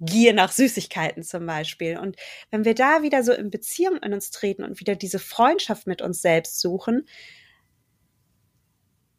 [0.00, 1.98] Gier nach Süßigkeiten zum Beispiel.
[1.98, 2.16] Und
[2.50, 6.02] wenn wir da wieder so in Beziehung in uns treten und wieder diese Freundschaft mit
[6.02, 7.06] uns selbst suchen,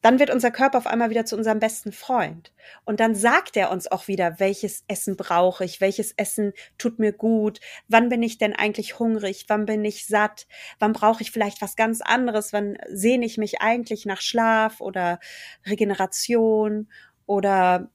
[0.07, 2.53] dann wird unser Körper auf einmal wieder zu unserem besten Freund.
[2.85, 7.11] Und dann sagt er uns auch wieder, welches Essen brauche ich, welches Essen tut mir
[7.11, 10.47] gut, wann bin ich denn eigentlich hungrig, wann bin ich satt,
[10.79, 15.19] wann brauche ich vielleicht was ganz anderes, wann sehne ich mich eigentlich nach Schlaf oder
[15.65, 16.89] Regeneration
[17.25, 17.91] oder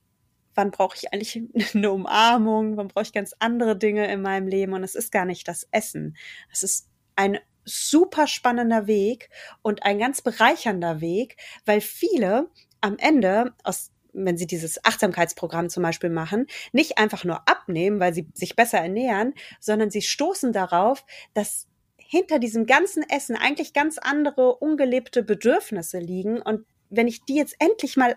[0.55, 1.41] wann brauche ich eigentlich
[1.75, 5.25] eine Umarmung, wann brauche ich ganz andere Dinge in meinem Leben und es ist gar
[5.25, 6.19] nicht das Essen.
[6.51, 9.31] Es ist ein super spannender Weg
[9.63, 15.83] und ein ganz bereichernder Weg, weil viele am Ende aus wenn sie dieses Achtsamkeitsprogramm zum
[15.83, 21.05] Beispiel machen, nicht einfach nur abnehmen, weil sie sich besser ernähren, sondern sie stoßen darauf,
[21.35, 26.43] dass hinter diesem ganzen Essen eigentlich ganz andere ungelebte Bedürfnisse liegen.
[26.43, 28.17] Und wenn ich die jetzt endlich mal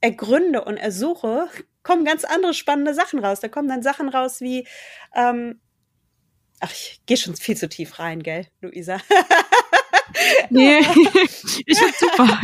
[0.00, 1.48] ergründe und ersuche,
[1.82, 3.40] kommen ganz andere spannende Sachen raus.
[3.40, 4.66] Da kommen dann Sachen raus wie,
[5.14, 5.60] ähm,
[6.64, 8.96] Ach, ich gehe schon viel zu tief rein, gell, Luisa?
[10.48, 10.78] nee,
[11.66, 12.40] ich finde super.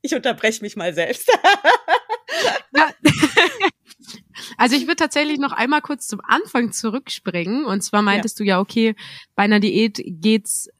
[0.00, 1.30] ich unterbreche mich mal selbst.
[2.74, 2.94] ja.
[4.56, 7.66] Also ich würde tatsächlich noch einmal kurz zum Anfang zurückspringen.
[7.66, 8.42] Und zwar meintest ja.
[8.42, 8.94] du ja, okay,
[9.34, 10.70] bei einer Diät geht's,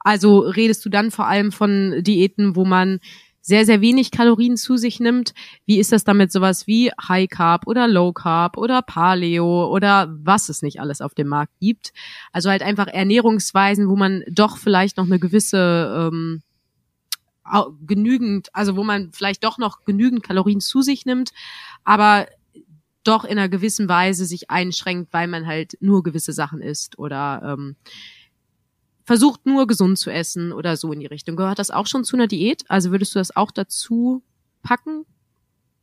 [0.00, 3.00] also redest du dann vor allem von Diäten, wo man
[3.48, 5.32] sehr, sehr wenig Kalorien zu sich nimmt.
[5.64, 10.50] Wie ist das damit sowas wie High Carb oder Low Carb oder Paleo oder was
[10.50, 11.94] es nicht alles auf dem Markt gibt?
[12.30, 16.42] Also halt einfach Ernährungsweisen, wo man doch vielleicht noch eine gewisse ähm,
[17.86, 21.30] genügend, also wo man vielleicht doch noch genügend Kalorien zu sich nimmt,
[21.84, 22.26] aber
[23.02, 27.40] doch in einer gewissen Weise sich einschränkt, weil man halt nur gewisse Sachen isst oder
[27.42, 27.76] ähm,
[29.08, 31.34] versucht nur gesund zu essen oder so in die Richtung.
[31.34, 32.64] Gehört das auch schon zu einer Diät?
[32.68, 34.22] Also würdest du das auch dazu
[34.62, 35.06] packen?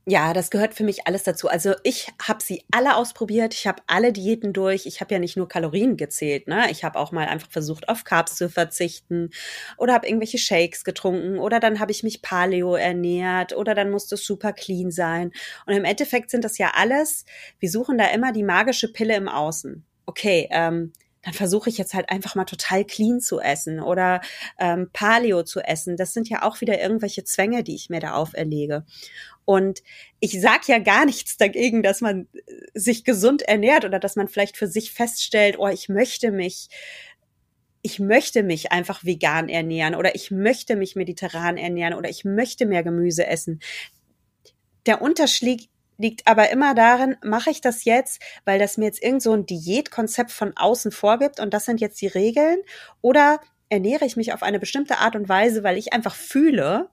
[0.05, 1.47] Ja, das gehört für mich alles dazu.
[1.47, 4.85] Also ich habe sie alle ausprobiert, ich habe alle Diäten durch.
[4.85, 6.69] Ich habe ja nicht nur Kalorien gezählt, ne?
[6.69, 9.31] Ich habe auch mal einfach versucht, auf Carbs zu verzichten
[9.75, 14.13] oder habe irgendwelche Shakes getrunken oder dann habe ich mich Paleo ernährt oder dann musste
[14.13, 15.31] es super clean sein.
[15.65, 17.25] Und im Endeffekt sind das ja alles,
[17.57, 19.83] wir suchen da immer die magische Pille im Außen.
[20.05, 20.93] Okay, ähm,
[21.25, 24.21] dann versuche ich jetzt halt einfach mal total clean zu essen oder
[24.59, 25.97] ähm, Paleo zu essen.
[25.97, 28.85] Das sind ja auch wieder irgendwelche Zwänge, die ich mir da auferlege.
[29.43, 29.81] Und
[30.19, 32.39] ich sag ja gar nichts dagegen, dass man äh,
[32.75, 36.69] sich gesund ernährt oder dass man vielleicht für sich feststellt, oh, ich möchte mich
[37.81, 42.65] ich möchte mich einfach vegan ernähren oder ich möchte mich mediterran ernähren oder ich möchte
[42.65, 43.59] mehr Gemüse essen.
[44.87, 49.21] Der Unterschied, liegt aber immer darin, mache ich das jetzt, weil das mir jetzt irgend
[49.21, 52.57] so ein Diätkonzept von außen vorgibt und das sind jetzt die Regeln
[53.01, 56.89] oder ernähre ich mich auf eine bestimmte Art und Weise, weil ich einfach fühle,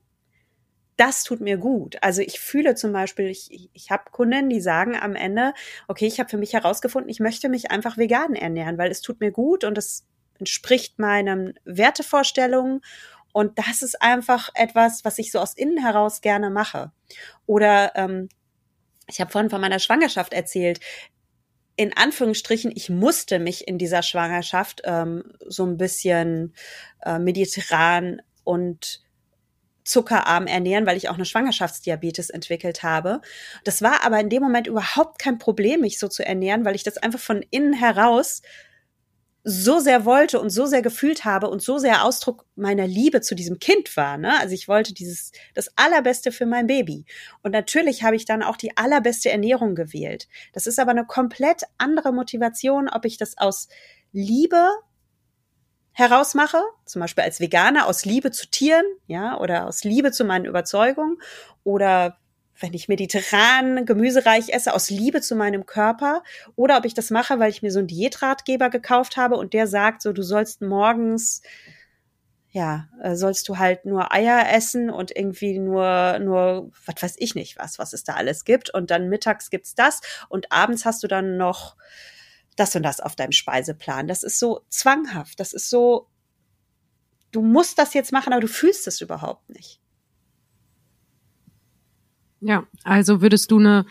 [0.96, 1.96] das tut mir gut.
[2.00, 5.54] Also ich fühle zum Beispiel, ich, ich habe Kunden, die sagen am Ende,
[5.88, 9.20] okay, ich habe für mich herausgefunden, ich möchte mich einfach vegan ernähren, weil es tut
[9.20, 10.06] mir gut und es
[10.38, 12.82] entspricht meinen Wertevorstellungen
[13.32, 16.92] und das ist einfach etwas, was ich so aus innen heraus gerne mache.
[17.46, 18.28] Oder ähm,
[19.08, 20.80] ich habe vorhin von meiner Schwangerschaft erzählt.
[21.76, 26.54] In Anführungsstrichen, ich musste mich in dieser Schwangerschaft ähm, so ein bisschen
[27.02, 29.02] äh, mediterran und
[29.84, 33.20] zuckerarm ernähren, weil ich auch eine Schwangerschaftsdiabetes entwickelt habe.
[33.64, 36.84] Das war aber in dem Moment überhaupt kein Problem, mich so zu ernähren, weil ich
[36.84, 38.42] das einfach von innen heraus
[39.44, 43.34] so sehr wollte und so sehr gefühlt habe und so sehr Ausdruck meiner Liebe zu
[43.34, 44.16] diesem Kind war.
[44.16, 44.38] Ne?
[44.38, 47.06] Also ich wollte dieses das allerbeste für mein Baby.
[47.42, 50.28] Und natürlich habe ich dann auch die allerbeste Ernährung gewählt.
[50.52, 53.68] Das ist aber eine komplett andere Motivation, ob ich das aus
[54.12, 54.68] Liebe
[55.92, 60.46] herausmache, zum Beispiel als Veganer aus Liebe zu Tieren, ja, oder aus Liebe zu meinen
[60.46, 61.18] Überzeugungen
[61.64, 62.16] oder
[62.62, 66.22] wenn ich mediterran, gemüsereich esse, aus Liebe zu meinem Körper,
[66.56, 69.66] oder ob ich das mache, weil ich mir so einen Diätratgeber gekauft habe und der
[69.66, 71.42] sagt so, du sollst morgens,
[72.52, 77.34] ja, äh, sollst du halt nur Eier essen und irgendwie nur, nur, was weiß ich
[77.34, 78.68] nicht was, was es da alles gibt.
[78.72, 81.76] Und dann mittags gibt's das und abends hast du dann noch
[82.56, 84.06] das und das auf deinem Speiseplan.
[84.06, 86.08] Das ist so zwanghaft, das ist so,
[87.30, 89.81] du musst das jetzt machen, aber du fühlst es überhaupt nicht.
[92.42, 93.86] Ja, also würdest du eine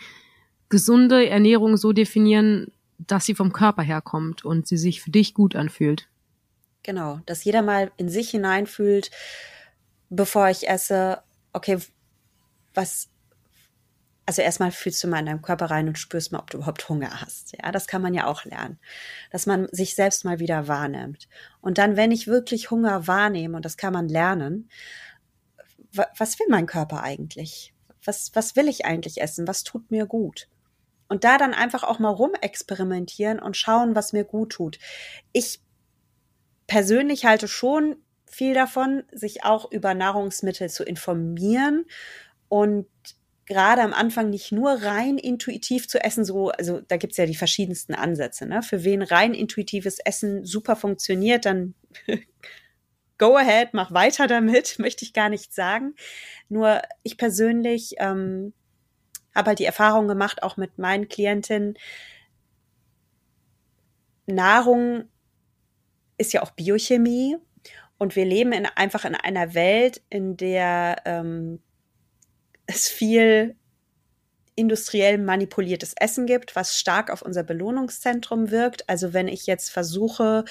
[0.68, 5.56] gesunde Ernährung so definieren, dass sie vom Körper herkommt und sie sich für dich gut
[5.56, 6.08] anfühlt.
[6.82, 9.10] Genau, dass jeder mal in sich hineinfühlt,
[10.10, 11.78] bevor ich esse, okay,
[12.74, 13.08] was,
[14.26, 16.88] also erstmal fühlst du mal in deinem Körper rein und spürst mal, ob du überhaupt
[16.88, 17.56] Hunger hast.
[17.56, 18.78] Ja, das kann man ja auch lernen,
[19.30, 21.28] dass man sich selbst mal wieder wahrnimmt.
[21.60, 24.68] Und dann, wenn ich wirklich Hunger wahrnehme, und das kann man lernen,
[26.16, 27.71] was will mein Körper eigentlich?
[28.04, 29.46] Was, was will ich eigentlich essen?
[29.46, 30.48] Was tut mir gut?
[31.08, 34.78] Und da dann einfach auch mal rumexperimentieren und schauen, was mir gut tut.
[35.32, 35.60] Ich
[36.66, 41.84] persönlich halte schon viel davon, sich auch über Nahrungsmittel zu informieren
[42.48, 42.86] und
[43.44, 47.34] gerade am Anfang nicht nur rein intuitiv zu essen, so, also da gibt's ja die
[47.34, 48.62] verschiedensten Ansätze, ne?
[48.62, 51.74] Für wen rein intuitives Essen super funktioniert, dann
[53.18, 55.94] go ahead, mach weiter damit, möchte ich gar nicht sagen.
[56.48, 58.52] Nur ich persönlich ähm,
[59.34, 61.76] habe halt die Erfahrung gemacht, auch mit meinen Klientinnen,
[64.26, 65.04] Nahrung
[66.16, 67.36] ist ja auch Biochemie
[67.98, 71.60] und wir leben in, einfach in einer Welt, in der ähm,
[72.66, 73.56] es viel
[74.54, 78.88] industriell manipuliertes Essen gibt, was stark auf unser Belohnungszentrum wirkt.
[78.88, 80.44] Also wenn ich jetzt versuche,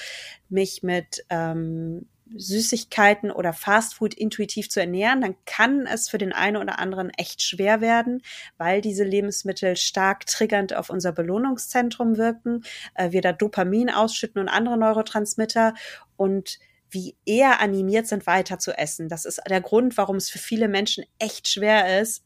[0.48, 6.56] mich mit ähm, Süßigkeiten oder Fastfood intuitiv zu ernähren, dann kann es für den einen
[6.56, 8.22] oder anderen echt schwer werden,
[8.58, 12.64] weil diese Lebensmittel stark triggernd auf unser Belohnungszentrum wirken,
[12.94, 15.74] äh, wir da Dopamin ausschütten und andere Neurotransmitter
[16.16, 16.58] und
[16.90, 19.08] wie eher animiert sind, weiter zu essen.
[19.08, 22.22] Das ist der Grund, warum es für viele Menschen echt schwer ist,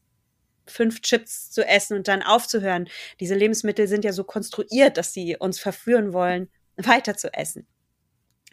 [0.65, 2.89] fünf Chips zu essen und dann aufzuhören.
[3.19, 7.65] Diese Lebensmittel sind ja so konstruiert, dass sie uns verführen wollen, weiter zu essen.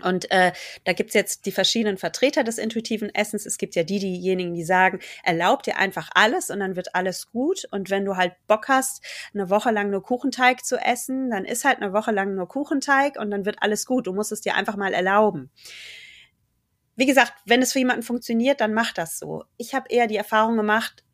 [0.02, 0.52] Und äh,
[0.82, 3.46] da gibt's jetzt die verschiedenen Vertreter des intuitiven Essens.
[3.46, 7.30] Es gibt ja die, diejenigen, die sagen, erlaub dir einfach alles und dann wird alles
[7.30, 7.64] gut.
[7.70, 11.64] Und wenn du halt Bock hast, eine Woche lang nur Kuchenteig zu essen, dann ist
[11.64, 14.08] halt eine Woche lang nur Kuchenteig und dann wird alles gut.
[14.08, 15.50] Du musst es dir einfach mal erlauben.
[16.96, 19.44] Wie gesagt, wenn es für jemanden funktioniert, dann mach das so.
[19.56, 21.04] Ich habe eher die Erfahrung gemacht,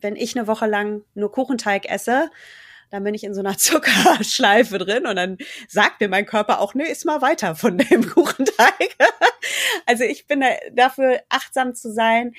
[0.00, 2.30] wenn ich eine Woche lang nur Kuchenteig esse,
[2.92, 6.74] dann bin ich in so einer Zuckerschleife drin und dann sagt mir mein Körper auch,
[6.74, 8.96] nö, iss mal weiter von dem Kuchenteig.
[9.86, 12.34] also ich bin da dafür achtsam zu sein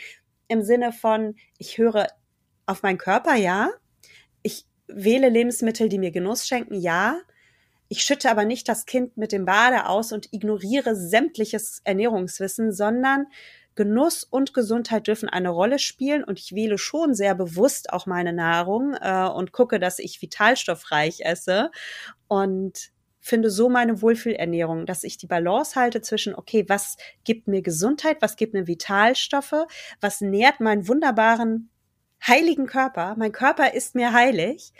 [0.47, 2.07] im Sinne von, ich höre
[2.65, 3.71] auf meinen Körper, ja.
[4.43, 7.19] Ich wähle Lebensmittel, die mir Genuss schenken, ja.
[7.89, 13.25] Ich schütte aber nicht das Kind mit dem Bade aus und ignoriere sämtliches Ernährungswissen, sondern
[13.75, 18.33] Genuss und Gesundheit dürfen eine Rolle spielen und ich wähle schon sehr bewusst auch meine
[18.33, 21.71] Nahrung äh, und gucke, dass ich vitalstoffreich esse
[22.27, 27.61] und finde so meine Wohlfühlernährung, dass ich die Balance halte zwischen, okay, was gibt mir
[27.61, 29.65] Gesundheit, was gibt mir Vitalstoffe,
[30.01, 31.69] was nährt meinen wunderbaren,
[32.27, 33.15] heiligen Körper.
[33.17, 34.73] Mein Körper ist mir heilig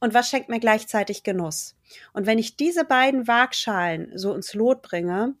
[0.00, 1.76] und was schenkt mir gleichzeitig Genuss.
[2.12, 5.34] Und wenn ich diese beiden Waagschalen so ins Lot bringe,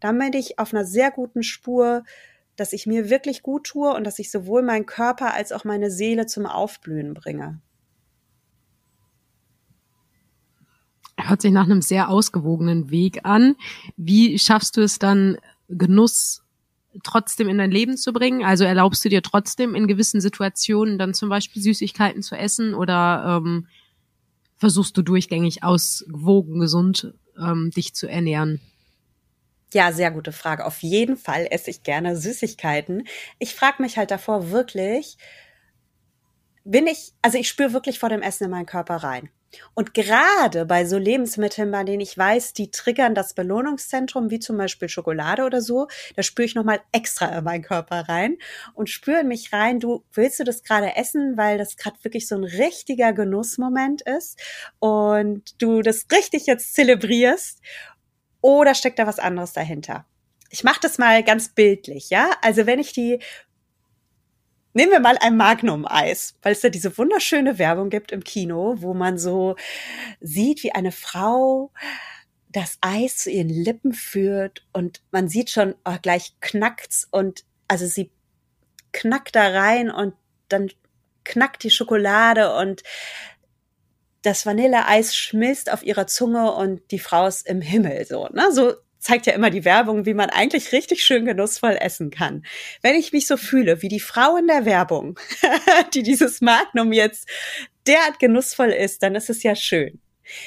[0.00, 2.02] dann bin ich auf einer sehr guten Spur,
[2.56, 5.90] dass ich mir wirklich gut tue und dass ich sowohl meinen Körper als auch meine
[5.90, 7.60] Seele zum Aufblühen bringe.
[11.16, 13.56] Hört sich nach einem sehr ausgewogenen Weg an.
[13.96, 15.38] Wie schaffst du es dann,
[15.68, 16.42] Genuss
[17.02, 18.44] trotzdem in dein Leben zu bringen?
[18.44, 23.40] Also erlaubst du dir trotzdem in gewissen Situationen dann zum Beispiel Süßigkeiten zu essen oder
[23.42, 23.66] ähm,
[24.56, 28.60] versuchst du durchgängig ausgewogen gesund ähm, dich zu ernähren?
[29.72, 30.64] Ja, sehr gute Frage.
[30.66, 33.06] Auf jeden Fall esse ich gerne Süßigkeiten.
[33.38, 35.16] Ich frage mich halt davor wirklich,
[36.64, 39.30] bin ich, also ich spüre wirklich vor dem Essen in meinen Körper rein.
[39.74, 44.56] Und gerade bei so Lebensmitteln, bei denen ich weiß, die triggern das Belohnungszentrum, wie zum
[44.56, 48.38] Beispiel Schokolade oder so, da spüre ich nochmal extra in meinen Körper rein
[48.72, 52.28] und spüre in mich rein, du willst du das gerade essen, weil das gerade wirklich
[52.28, 54.40] so ein richtiger Genussmoment ist
[54.78, 57.60] und du das richtig jetzt zelebrierst
[58.42, 60.04] Oder steckt da was anderes dahinter?
[60.50, 62.30] Ich mache das mal ganz bildlich, ja?
[62.42, 63.20] Also wenn ich die
[64.74, 68.94] Nehmen wir mal ein Magnum-Eis, weil es da diese wunderschöne Werbung gibt im Kino, wo
[68.94, 69.56] man so
[70.20, 71.70] sieht, wie eine Frau
[72.48, 77.86] das Eis zu ihren Lippen führt und man sieht schon, oh, gleich knackt's und also
[77.86, 78.10] sie
[78.92, 80.14] knackt da rein und
[80.48, 80.70] dann
[81.24, 82.82] knackt die Schokolade und
[84.22, 88.52] das Vanilleeis schmilzt auf ihrer Zunge und die Frau ist im Himmel so, ne?
[88.52, 92.44] So zeigt ja immer die Werbung, wie man eigentlich richtig schön genussvoll essen kann.
[92.82, 95.18] Wenn ich mich so fühle wie die Frau in der Werbung,
[95.94, 97.28] die dieses Magnum jetzt
[97.86, 100.00] derart genussvoll ist, dann ist es ja schön.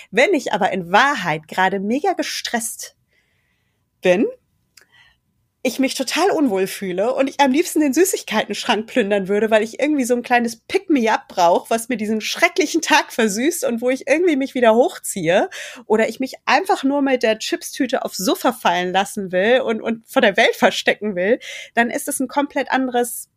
[0.09, 2.95] Wenn ich aber in Wahrheit gerade mega gestresst
[4.01, 4.25] bin,
[5.65, 9.79] ich mich total unwohl fühle und ich am liebsten den Süßigkeiten-Schrank plündern würde, weil ich
[9.79, 14.07] irgendwie so ein kleines Pick-me-up brauche, was mir diesen schrecklichen Tag versüßt und wo ich
[14.07, 15.49] irgendwie mich wieder hochziehe
[15.87, 20.07] oder ich mich einfach nur mit der Chipstüte aufs Sofa fallen lassen will und, und
[20.07, 21.39] vor der Welt verstecken will,
[21.73, 23.31] dann ist es ein komplett anderes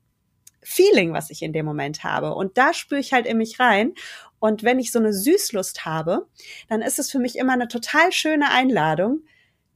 [0.62, 2.34] Feeling, was ich in dem Moment habe.
[2.34, 3.94] Und da spüre ich halt in mich rein.
[4.38, 6.26] Und wenn ich so eine Süßlust habe,
[6.68, 9.22] dann ist es für mich immer eine total schöne Einladung,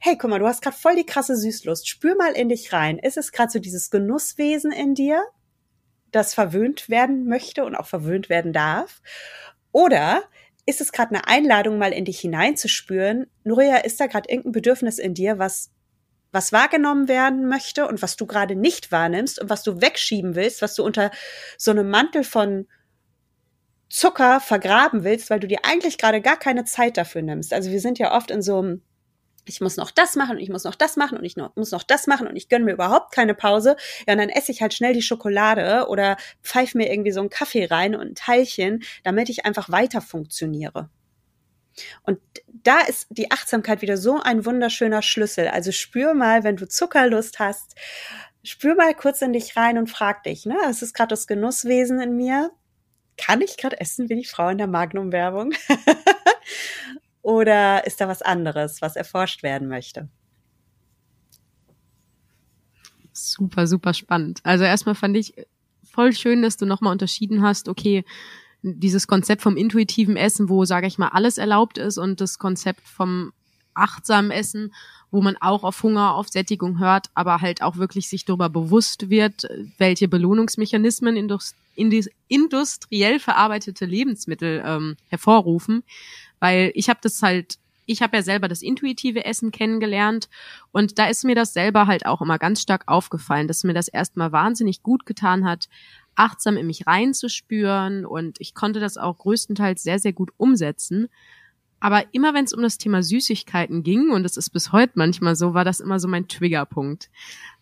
[0.04, 1.88] hey, guck mal, du hast gerade voll die krasse Süßlust.
[1.88, 2.98] Spür mal in dich rein.
[2.98, 5.24] Ist es gerade so dieses Genusswesen in dir,
[6.10, 9.00] das verwöhnt werden möchte und auch verwöhnt werden darf?
[9.70, 10.24] Oder
[10.66, 13.28] ist es gerade eine Einladung, mal in dich hineinzuspüren?
[13.44, 15.70] Nuria, ist da gerade irgendein Bedürfnis in dir, was
[16.32, 20.62] was wahrgenommen werden möchte und was du gerade nicht wahrnimmst und was du wegschieben willst,
[20.62, 21.10] was du unter
[21.58, 22.66] so einem Mantel von
[23.90, 27.52] Zucker vergraben willst, weil du dir eigentlich gerade gar keine Zeit dafür nimmst.
[27.52, 28.82] Also wir sind ja oft in so einem
[29.44, 31.72] ich muss noch das machen und ich muss noch das machen und ich noch, muss
[31.72, 33.76] noch das machen und ich gönne mir überhaupt keine Pause.
[34.06, 37.30] Ja, und dann esse ich halt schnell die Schokolade oder pfeife mir irgendwie so einen
[37.30, 40.88] Kaffee rein und ein Teilchen, damit ich einfach weiter funktioniere.
[42.02, 45.48] Und da ist die Achtsamkeit wieder so ein wunderschöner Schlüssel.
[45.48, 47.74] Also spür mal, wenn du Zuckerlust hast,
[48.42, 52.00] spür mal kurz in dich rein und frag dich, ne, es ist gerade das Genusswesen
[52.00, 52.50] in mir.
[53.16, 55.52] Kann ich gerade essen wie die Frau in der Magnum-Werbung?
[57.22, 60.08] Oder ist da was anderes, was erforscht werden möchte?
[63.12, 64.40] Super, super spannend.
[64.42, 65.34] Also erstmal fand ich
[65.84, 68.04] voll schön, dass du nochmal unterschieden hast, okay,
[68.62, 72.86] dieses Konzept vom intuitiven Essen, wo, sage ich mal, alles erlaubt ist und das Konzept
[72.86, 73.32] vom
[73.74, 74.72] achtsamen Essen,
[75.10, 79.10] wo man auch auf Hunger, auf Sättigung hört, aber halt auch wirklich sich darüber bewusst
[79.10, 79.46] wird,
[79.78, 81.16] welche Belohnungsmechanismen
[82.28, 85.82] industriell verarbeitete Lebensmittel ähm, hervorrufen
[86.42, 90.28] weil ich habe das halt ich habe ja selber das intuitive Essen kennengelernt
[90.70, 93.88] und da ist mir das selber halt auch immer ganz stark aufgefallen, dass mir das
[93.88, 95.68] erstmal wahnsinnig gut getan hat,
[96.14, 101.08] achtsam in mich reinzuspüren und ich konnte das auch größtenteils sehr, sehr gut umsetzen.
[101.80, 105.34] Aber immer wenn es um das Thema Süßigkeiten ging, und es ist bis heute manchmal
[105.34, 107.10] so, war das immer so mein Triggerpunkt.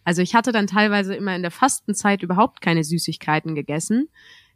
[0.05, 4.11] Also ich hatte dann teilweise immer in der Fastenzeit überhaupt keine Süßigkeiten gegessen,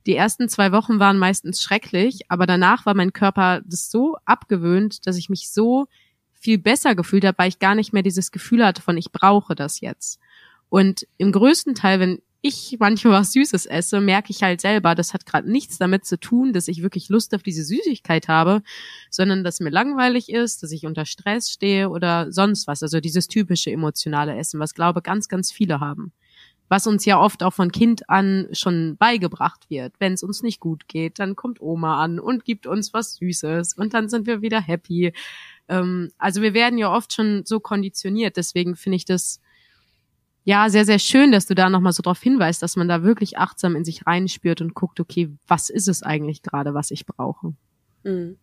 [0.06, 5.06] die ersten zwei Wochen waren meistens schrecklich, aber danach war mein Körper das so abgewöhnt,
[5.06, 5.86] dass ich mich so
[6.32, 9.54] viel besser gefühlt habe, weil ich gar nicht mehr dieses Gefühl hatte von ich brauche
[9.54, 10.20] das jetzt.
[10.68, 15.14] Und im größten Teil, wenn ich manchmal was Süßes esse, merke ich halt selber, das
[15.14, 18.62] hat gerade nichts damit zu tun, dass ich wirklich Lust auf diese Süßigkeit habe,
[19.08, 22.82] sondern dass mir langweilig ist, dass ich unter Stress stehe oder sonst was.
[22.82, 26.12] Also dieses typische emotionale Essen, was glaube ganz, ganz viele haben
[26.68, 29.94] was uns ja oft auch von Kind an schon beigebracht wird.
[29.98, 33.74] Wenn es uns nicht gut geht, dann kommt Oma an und gibt uns was Süßes
[33.74, 35.12] und dann sind wir wieder happy.
[35.68, 38.36] Ähm, also wir werden ja oft schon so konditioniert.
[38.36, 39.40] Deswegen finde ich das
[40.44, 43.38] ja sehr, sehr schön, dass du da nochmal so drauf hinweist, dass man da wirklich
[43.38, 47.54] achtsam in sich reinspürt und guckt, okay, was ist es eigentlich gerade, was ich brauche.
[48.04, 48.36] Mhm.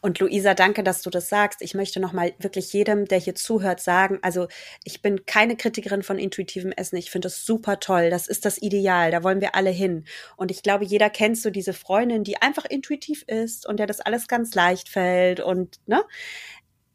[0.00, 1.62] Und Luisa, danke, dass du das sagst.
[1.62, 4.48] Ich möchte nochmal wirklich jedem, der hier zuhört, sagen, also
[4.84, 6.96] ich bin keine Kritikerin von intuitivem Essen.
[6.96, 8.10] Ich finde es super toll.
[8.10, 9.10] Das ist das Ideal.
[9.10, 10.04] Da wollen wir alle hin.
[10.36, 14.00] Und ich glaube, jeder kennt so diese Freundin, die einfach intuitiv ist und der das
[14.00, 16.02] alles ganz leicht fällt und, ne?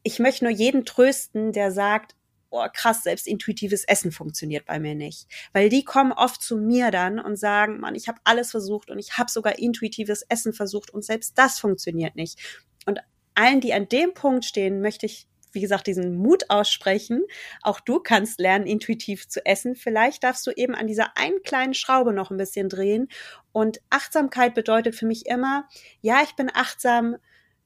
[0.02, 2.14] Ich möchte nur jeden trösten, der sagt,
[2.56, 5.26] oh krass, selbst intuitives Essen funktioniert bei mir nicht.
[5.52, 8.98] Weil die kommen oft zu mir dann und sagen, Mann, ich habe alles versucht und
[8.98, 12.38] ich habe sogar intuitives Essen versucht und selbst das funktioniert nicht.
[12.86, 13.00] Und
[13.34, 17.24] allen, die an dem Punkt stehen, möchte ich wie gesagt, diesen Mut aussprechen.
[17.62, 19.74] Auch du kannst lernen, intuitiv zu essen.
[19.74, 23.08] Vielleicht darfst du eben an dieser einen kleinen Schraube noch ein bisschen drehen.
[23.52, 25.66] Und Achtsamkeit bedeutet für mich immer,
[26.02, 27.16] ja, ich bin achtsam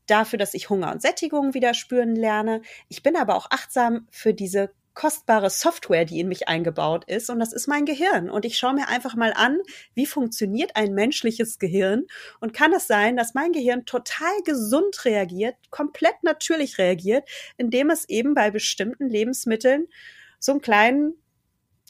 [0.07, 2.63] dafür, dass ich Hunger und Sättigung wieder spüren lerne.
[2.89, 7.39] Ich bin aber auch achtsam für diese kostbare Software, die in mich eingebaut ist, und
[7.39, 8.29] das ist mein Gehirn.
[8.29, 9.59] Und ich schaue mir einfach mal an,
[9.95, 12.07] wie funktioniert ein menschliches Gehirn
[12.41, 18.09] und kann es sein, dass mein Gehirn total gesund reagiert, komplett natürlich reagiert, indem es
[18.09, 19.87] eben bei bestimmten Lebensmitteln
[20.39, 21.15] so einen kleinen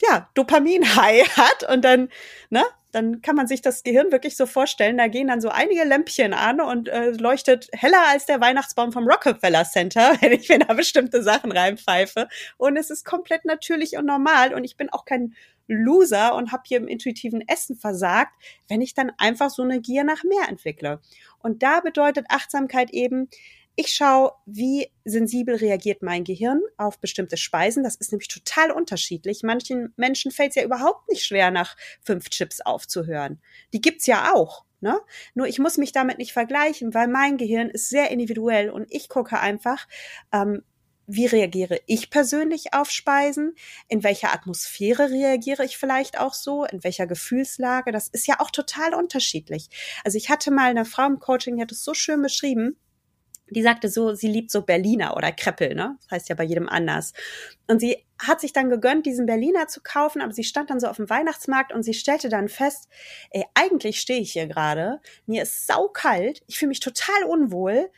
[0.09, 2.09] ja, Dopamin-High hat und dann,
[2.51, 5.85] ne, dann kann man sich das Gehirn wirklich so vorstellen, da gehen dann so einige
[5.85, 10.59] Lämpchen an und äh, leuchtet heller als der Weihnachtsbaum vom Rockefeller Center, wenn ich mir
[10.59, 12.29] da bestimmte Sachen reinpfeife.
[12.57, 15.35] Und es ist komplett natürlich und normal und ich bin auch kein
[15.69, 18.35] Loser und habe hier im intuitiven Essen versagt,
[18.69, 21.01] wenn ich dann einfach so eine Gier nach mehr entwickle.
[21.39, 23.29] Und da bedeutet Achtsamkeit eben,
[23.77, 27.83] ich schaue, wie sensibel reagiert mein Gehirn auf bestimmte Speisen.
[27.83, 29.43] Das ist nämlich total unterschiedlich.
[29.43, 33.41] Manchen Menschen fällt es ja überhaupt nicht schwer, nach fünf Chips aufzuhören.
[33.73, 34.65] Die gibt's ja auch.
[34.81, 34.99] Ne?
[35.35, 39.09] Nur ich muss mich damit nicht vergleichen, weil mein Gehirn ist sehr individuell und ich
[39.09, 39.87] gucke einfach,
[40.33, 40.63] ähm,
[41.07, 43.57] wie reagiere ich persönlich auf Speisen?
[43.89, 46.65] In welcher Atmosphäre reagiere ich vielleicht auch so?
[46.65, 47.91] In welcher Gefühlslage?
[47.91, 49.69] Das ist ja auch total unterschiedlich.
[50.05, 52.77] Also ich hatte mal eine Frau im Coaching, die hat es so schön beschrieben
[53.51, 55.97] die sagte so, sie liebt so Berliner oder Kreppel, ne?
[56.03, 57.13] Das heißt ja bei jedem anders.
[57.67, 60.87] Und sie hat sich dann gegönnt, diesen Berliner zu kaufen, aber sie stand dann so
[60.87, 62.89] auf dem Weihnachtsmarkt und sie stellte dann fest,
[63.31, 67.91] ey, eigentlich stehe ich hier gerade, mir ist saukalt, ich fühle mich total unwohl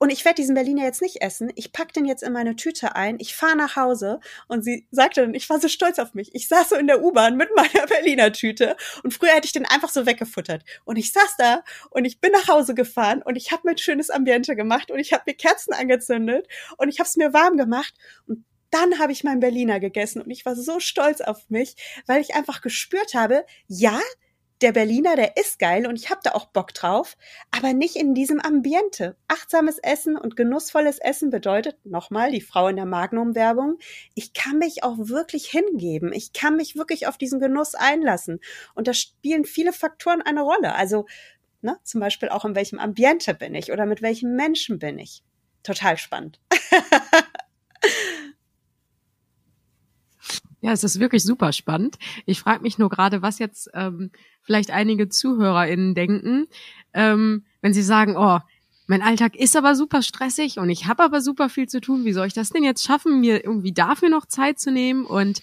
[0.00, 1.52] und ich werde diesen Berliner jetzt nicht essen.
[1.56, 3.18] Ich pack den jetzt in meine Tüte ein.
[3.20, 4.20] Ich fahre nach Hause.
[4.48, 6.34] Und sie sagte dann, ich war so stolz auf mich.
[6.34, 8.76] Ich saß so in der U-Bahn mit meiner Berliner Tüte.
[9.02, 10.64] Und früher hätte ich den einfach so weggefuttert.
[10.86, 13.78] Und ich saß da und ich bin nach Hause gefahren und ich habe mir ein
[13.78, 16.48] schönes Ambiente gemacht und ich habe mir Kerzen angezündet
[16.78, 17.92] und ich habe es mir warm gemacht.
[18.26, 21.76] Und dann habe ich meinen Berliner gegessen und ich war so stolz auf mich,
[22.06, 24.00] weil ich einfach gespürt habe, ja,
[24.60, 27.16] der Berliner, der ist geil und ich habe da auch Bock drauf,
[27.50, 29.16] aber nicht in diesem Ambiente.
[29.28, 33.78] Achtsames Essen und genussvolles Essen bedeutet, nochmal, die Frau in der Magnum-Werbung,
[34.14, 36.12] ich kann mich auch wirklich hingeben.
[36.12, 38.40] Ich kann mich wirklich auf diesen Genuss einlassen.
[38.74, 40.74] Und da spielen viele Faktoren eine Rolle.
[40.74, 41.06] Also
[41.62, 45.22] ne, zum Beispiel auch in welchem Ambiente bin ich oder mit welchen Menschen bin ich.
[45.62, 46.40] Total spannend.
[50.60, 51.98] Ja, es ist wirklich super spannend.
[52.26, 54.10] Ich frage mich nur gerade, was jetzt ähm,
[54.42, 56.46] vielleicht einige ZuhörerInnen denken,
[56.92, 58.40] ähm, wenn sie sagen, oh,
[58.86, 62.04] mein Alltag ist aber super stressig und ich habe aber super viel zu tun.
[62.04, 65.06] Wie soll ich das denn jetzt schaffen, mir irgendwie dafür noch Zeit zu nehmen?
[65.06, 65.42] Und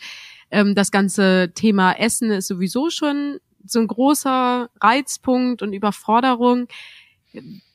[0.51, 6.67] ähm, das ganze Thema Essen ist sowieso schon so ein großer Reizpunkt und Überforderung.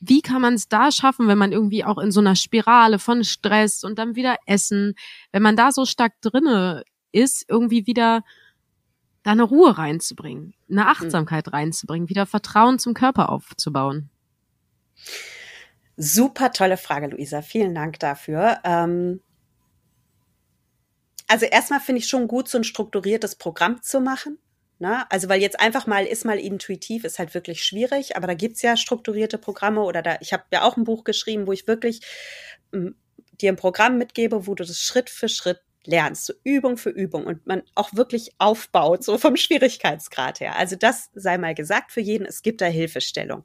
[0.01, 3.25] Wie kann man es da schaffen, wenn man irgendwie auch in so einer Spirale von
[3.25, 4.95] Stress und dann wieder Essen,
[5.31, 8.25] wenn man da so stark drinne ist, irgendwie wieder
[9.23, 14.11] da eine Ruhe reinzubringen, eine Achtsamkeit reinzubringen, wieder Vertrauen zum Körper aufzubauen?
[15.97, 17.43] Super tolle Frage, Luisa.
[17.43, 18.59] Vielen Dank dafür.
[18.65, 19.21] Ähm
[21.29, 24.39] also erstmal finde ich schon gut, so ein strukturiertes Programm zu machen.
[24.79, 25.11] Ne?
[25.11, 28.63] Also weil jetzt einfach mal ist mal intuitiv ist halt wirklich schwierig, aber da gibt's
[28.63, 32.01] ja strukturierte Programme oder da, ich habe ja auch ein Buch geschrieben, wo ich wirklich
[32.73, 32.97] m,
[33.41, 37.27] dir ein Programm mitgebe, wo du das Schritt für Schritt lernst, so Übung für Übung
[37.27, 40.57] und man auch wirklich aufbaut, so vom Schwierigkeitsgrad her.
[40.57, 43.45] Also das sei mal gesagt für jeden, es gibt da Hilfestellung.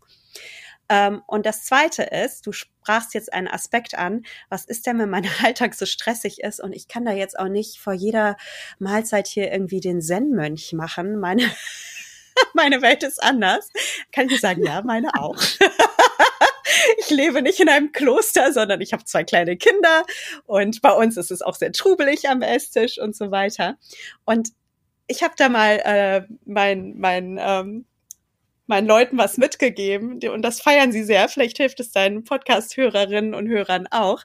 [0.89, 5.09] Ähm, und das Zweite ist, du sprachst jetzt einen Aspekt an, was ist denn, wenn
[5.09, 8.37] mein Alltag so stressig ist und ich kann da jetzt auch nicht vor jeder
[8.79, 11.19] Mahlzeit hier irgendwie den Zen-Mönch machen.
[11.19, 11.43] Meine,
[12.53, 13.69] meine Welt ist anders.
[14.11, 15.37] Kann ich sagen, ja, meine auch.
[16.97, 20.03] ich lebe nicht in einem Kloster, sondern ich habe zwei kleine Kinder
[20.45, 23.77] und bei uns ist es auch sehr trubelig am Esstisch und so weiter.
[24.25, 24.49] Und
[25.07, 27.85] ich habe da mal äh, mein, mein, ähm,
[28.67, 31.29] meinen Leuten was mitgegeben und das feiern sie sehr.
[31.29, 34.23] Vielleicht hilft es deinen Podcast-Hörerinnen und Hörern auch.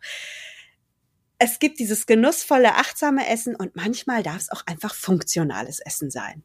[1.39, 6.43] Es gibt dieses genussvolle, achtsame Essen und manchmal darf es auch einfach funktionales Essen sein.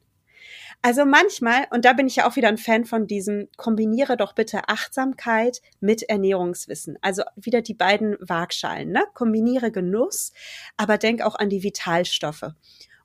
[0.87, 4.31] Also manchmal, und da bin ich ja auch wieder ein Fan von diesem, kombiniere doch
[4.31, 6.97] bitte Achtsamkeit mit Ernährungswissen.
[7.01, 9.03] Also wieder die beiden Waagschalen, ne?
[9.13, 10.31] Kombiniere Genuss,
[10.77, 12.53] aber denk auch an die Vitalstoffe.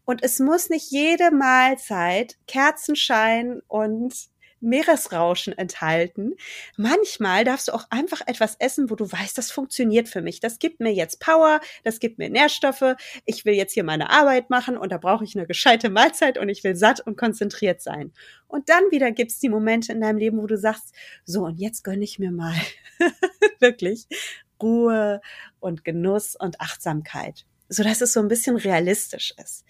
[0.04, 4.14] Und es muss nicht jede Mahlzeit Kerzenschein und
[4.62, 6.34] Meeresrauschen enthalten.
[6.76, 10.40] Manchmal darfst du auch einfach etwas essen, wo du weißt, das funktioniert für mich.
[10.40, 12.94] Das gibt mir jetzt Power, das gibt mir Nährstoffe.
[13.26, 16.48] Ich will jetzt hier meine Arbeit machen und da brauche ich eine gescheite Mahlzeit und
[16.48, 18.12] ich will satt und konzentriert sein.
[18.48, 20.94] Und dann wieder gibt's die Momente in deinem Leben, wo du sagst,
[21.24, 22.54] so und jetzt gönne ich mir mal
[23.60, 24.06] wirklich
[24.62, 25.20] Ruhe
[25.58, 29.64] und Genuss und Achtsamkeit so dass es so ein bisschen realistisch ist.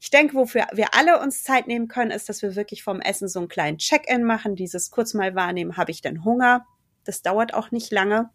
[0.00, 3.28] Ich denke, wofür wir alle uns Zeit nehmen können, ist, dass wir wirklich vom Essen
[3.28, 6.64] so einen kleinen Check-in machen, dieses kurz mal wahrnehmen, habe ich denn Hunger?
[7.04, 8.30] Das dauert auch nicht lange.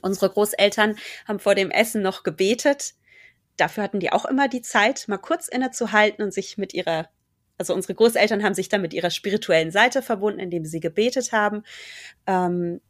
[0.00, 0.96] Unsere Großeltern
[1.28, 2.94] haben vor dem Essen noch gebetet.
[3.56, 7.10] dafür hatten die auch immer die Zeit, mal kurz innezuhalten und sich mit ihrer,
[7.58, 11.62] also unsere Großeltern haben sich dann mit ihrer spirituellen Seite verbunden, indem sie gebetet haben.
[12.26, 12.80] Ähm,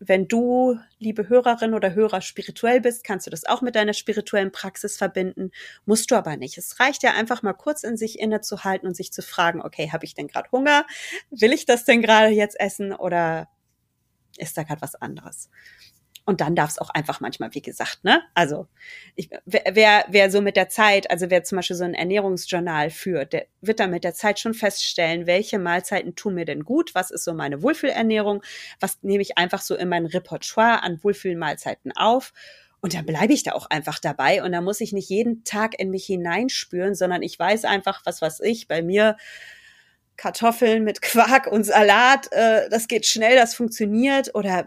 [0.00, 4.52] wenn du, liebe Hörerin oder Hörer, spirituell bist, kannst du das auch mit deiner spirituellen
[4.52, 5.50] Praxis verbinden.
[5.86, 6.56] Musst du aber nicht.
[6.56, 10.04] Es reicht ja einfach mal kurz in sich innezuhalten und sich zu fragen, okay, habe
[10.04, 10.86] ich denn gerade Hunger?
[11.30, 13.48] Will ich das denn gerade jetzt essen oder
[14.36, 15.50] ist da gerade was anderes?
[16.28, 18.20] Und dann darf es auch einfach manchmal, wie gesagt, ne?
[18.34, 18.66] Also
[19.14, 23.32] ich, wer, wer so mit der Zeit, also wer zum Beispiel so ein Ernährungsjournal führt,
[23.32, 27.10] der wird dann mit der Zeit schon feststellen, welche Mahlzeiten tun mir denn gut, was
[27.10, 28.42] ist so meine Wohlfühlernährung,
[28.78, 32.34] was nehme ich einfach so in mein Repertoire an Wohlfühlmahlzeiten auf.
[32.82, 34.42] Und dann bleibe ich da auch einfach dabei.
[34.42, 38.20] Und da muss ich nicht jeden Tag in mich hineinspüren, sondern ich weiß einfach, was
[38.20, 39.16] was ich bei mir
[40.18, 44.34] Kartoffeln mit Quark und Salat, äh, das geht schnell, das funktioniert.
[44.34, 44.66] Oder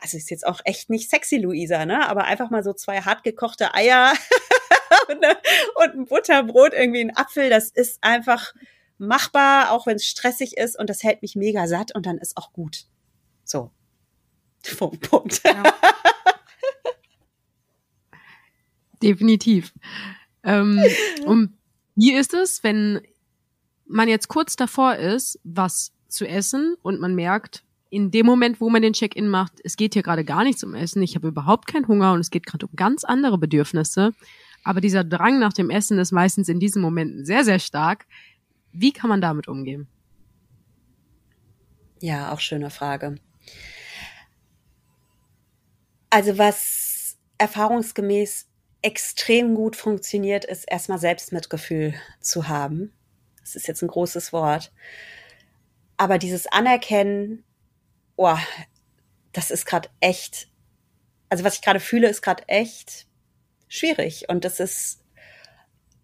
[0.00, 2.08] also ist jetzt auch echt nicht sexy, Luisa, ne?
[2.08, 4.12] Aber einfach mal so zwei hart gekochte Eier
[5.08, 5.36] und, ne,
[5.76, 8.54] und ein Butterbrot, irgendwie ein Apfel, das ist einfach
[8.98, 12.36] machbar, auch wenn es stressig ist und das hält mich mega satt und dann ist
[12.36, 12.86] auch gut.
[13.44, 13.70] So.
[14.78, 15.40] Punkt, Punkt.
[15.44, 15.62] Ja.
[19.02, 19.72] Definitiv.
[20.42, 20.82] Ähm,
[21.24, 21.58] und
[21.94, 23.00] wie ist es, wenn
[23.86, 28.70] man jetzt kurz davor ist, was zu essen und man merkt, in dem Moment, wo
[28.70, 31.66] man den Check-in macht, es geht hier gerade gar nichts um Essen, ich habe überhaupt
[31.66, 34.12] keinen Hunger und es geht gerade um ganz andere Bedürfnisse.
[34.62, 38.06] Aber dieser Drang nach dem Essen ist meistens in diesen Momenten sehr, sehr stark.
[38.72, 39.88] Wie kann man damit umgehen?
[42.00, 43.16] Ja, auch schöne Frage.
[46.10, 48.48] Also was erfahrungsgemäß
[48.82, 52.92] extrem gut funktioniert, ist erstmal Selbstmitgefühl zu haben.
[53.40, 54.72] Das ist jetzt ein großes Wort.
[55.96, 57.44] Aber dieses Anerkennen,
[58.20, 58.38] oh,
[59.32, 60.48] das ist gerade echt,
[61.30, 63.06] also was ich gerade fühle, ist gerade echt
[63.66, 64.28] schwierig.
[64.28, 65.02] Und das ist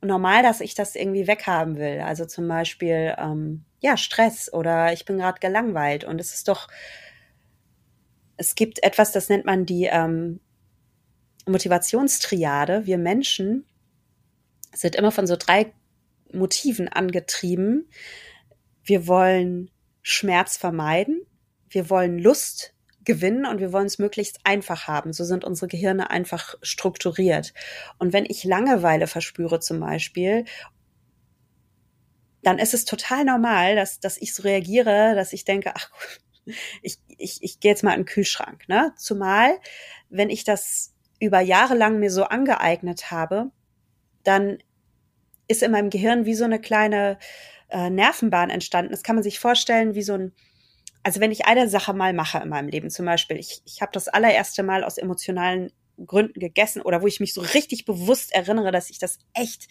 [0.00, 2.00] normal, dass ich das irgendwie weghaben will.
[2.00, 6.04] Also zum Beispiel, ähm, ja, Stress oder ich bin gerade gelangweilt.
[6.04, 6.68] Und es ist doch,
[8.38, 10.40] es gibt etwas, das nennt man die ähm,
[11.46, 12.86] Motivationstriade.
[12.86, 13.66] Wir Menschen
[14.72, 15.72] sind immer von so drei
[16.32, 17.90] Motiven angetrieben.
[18.84, 19.70] Wir wollen
[20.02, 21.26] Schmerz vermeiden,
[21.76, 22.72] wir wollen Lust
[23.04, 25.12] gewinnen und wir wollen es möglichst einfach haben.
[25.12, 27.52] So sind unsere Gehirne einfach strukturiert.
[27.98, 30.46] Und wenn ich Langeweile verspüre zum Beispiel,
[32.42, 35.90] dann ist es total normal, dass, dass ich so reagiere, dass ich denke, ach,
[36.80, 38.66] ich, ich, ich gehe jetzt mal in den Kühlschrank.
[38.68, 38.94] Ne?
[38.96, 39.58] Zumal,
[40.08, 43.50] wenn ich das über Jahre lang mir so angeeignet habe,
[44.24, 44.62] dann
[45.46, 47.18] ist in meinem Gehirn wie so eine kleine
[47.68, 48.92] äh, Nervenbahn entstanden.
[48.92, 50.32] Das kann man sich vorstellen wie so ein
[51.06, 53.92] also wenn ich eine Sache mal mache in meinem Leben, zum Beispiel, ich, ich habe
[53.92, 55.70] das allererste Mal aus emotionalen
[56.04, 59.68] Gründen gegessen oder wo ich mich so richtig bewusst erinnere, dass ich das echt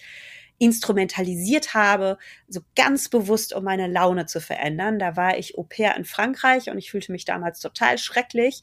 [0.59, 2.17] instrumentalisiert habe,
[2.47, 4.97] so ganz bewusst, um meine Laune zu verändern.
[4.97, 8.61] Da war ich Au pair in Frankreich und ich fühlte mich damals total schrecklich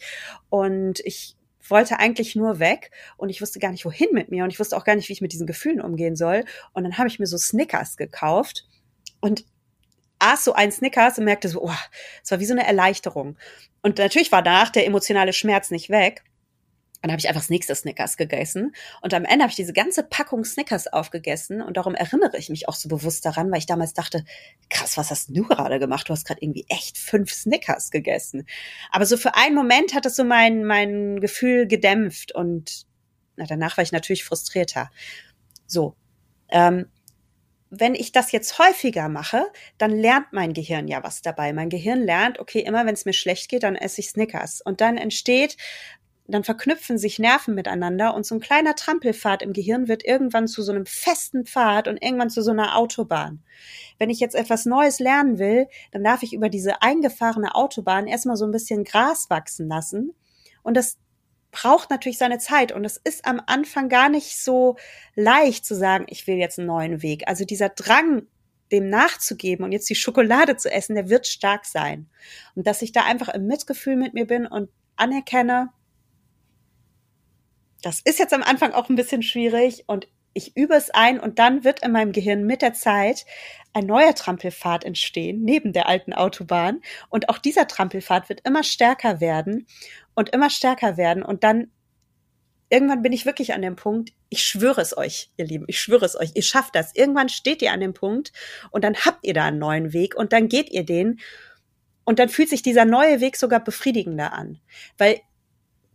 [0.49, 1.37] und ich
[1.69, 4.79] wollte eigentlich nur weg und ich wusste gar nicht, wohin mit mir und ich wusste
[4.79, 6.47] auch gar nicht, wie ich mit diesen Gefühlen umgehen soll.
[6.73, 8.65] Und dann habe ich mir so Snickers gekauft
[9.21, 9.45] und
[10.23, 11.75] aß so ein Snickers und merkte so, oh,
[12.23, 13.37] es war wie so eine Erleichterung.
[13.83, 16.23] Und natürlich war danach der emotionale Schmerz nicht weg.
[17.03, 18.77] Und dann habe ich einfach das nächste Snickers gegessen.
[19.01, 21.61] Und am Ende habe ich diese ganze Packung Snickers aufgegessen.
[21.61, 24.25] Und darum erinnere ich mich auch so bewusst daran, weil ich damals dachte,
[24.71, 26.09] krass, was hast du gerade gemacht?
[26.09, 28.47] Du hast gerade irgendwie echt fünf Snickers gegessen.
[28.93, 32.33] Aber so für einen Moment hat es so mein, mein Gefühl gedämpft.
[32.33, 32.87] Und
[33.35, 34.89] na, danach war ich natürlich frustrierter.
[35.67, 35.97] So.
[36.51, 36.87] Ähm,
[37.75, 39.47] wenn ich das jetzt häufiger mache,
[39.79, 41.55] dann lernt mein Gehirn ja was dabei.
[41.55, 44.61] Mein Gehirn lernt, okay, immer wenn es mir schlecht geht, dann esse ich Snickers.
[44.61, 45.57] Und dann entsteht,
[46.29, 50.63] dann verknüpfen sich Nerven miteinander und so ein kleiner Trampelpfad im Gehirn wird irgendwann zu
[50.63, 53.43] so einem festen Pfad und irgendwann zu so einer Autobahn.
[53.99, 58.37] Wenn ich jetzt etwas Neues lernen will, dann darf ich über diese eingefahrene Autobahn erstmal
[58.37, 60.15] so ein bisschen Gras wachsen lassen.
[60.63, 60.99] Und das
[61.53, 64.77] braucht natürlich seine Zeit und es ist am Anfang gar nicht so
[65.15, 67.29] leicht zu sagen, ich will jetzt einen neuen Weg.
[67.29, 68.27] Also dieser Drang,
[68.73, 72.09] dem nachzugeben und jetzt die Schokolade zu essen, der wird stark sein.
[72.55, 75.69] Und dass ich da einfach im Mitgefühl mit mir bin und anerkenne,
[77.83, 81.39] das ist jetzt am Anfang auch ein bisschen schwierig und ich übe es ein und
[81.39, 83.27] dann wird in meinem Gehirn mit der Zeit
[83.73, 86.81] ein neuer Trampelpfad entstehen, neben der alten Autobahn.
[87.09, 89.67] Und auch dieser Trampelpfad wird immer stärker werden
[90.15, 91.23] und immer stärker werden.
[91.23, 91.71] Und dann
[92.71, 96.07] irgendwann bin ich wirklich an dem Punkt, ich schwöre es euch, ihr Lieben, ich schwöre
[96.07, 96.95] es euch, ihr schafft das.
[96.95, 98.33] Irgendwann steht ihr an dem Punkt
[98.71, 101.21] und dann habt ihr da einen neuen Weg und dann geht ihr den.
[102.05, 104.59] Und dann fühlt sich dieser neue Weg sogar befriedigender an.
[104.99, 105.21] Weil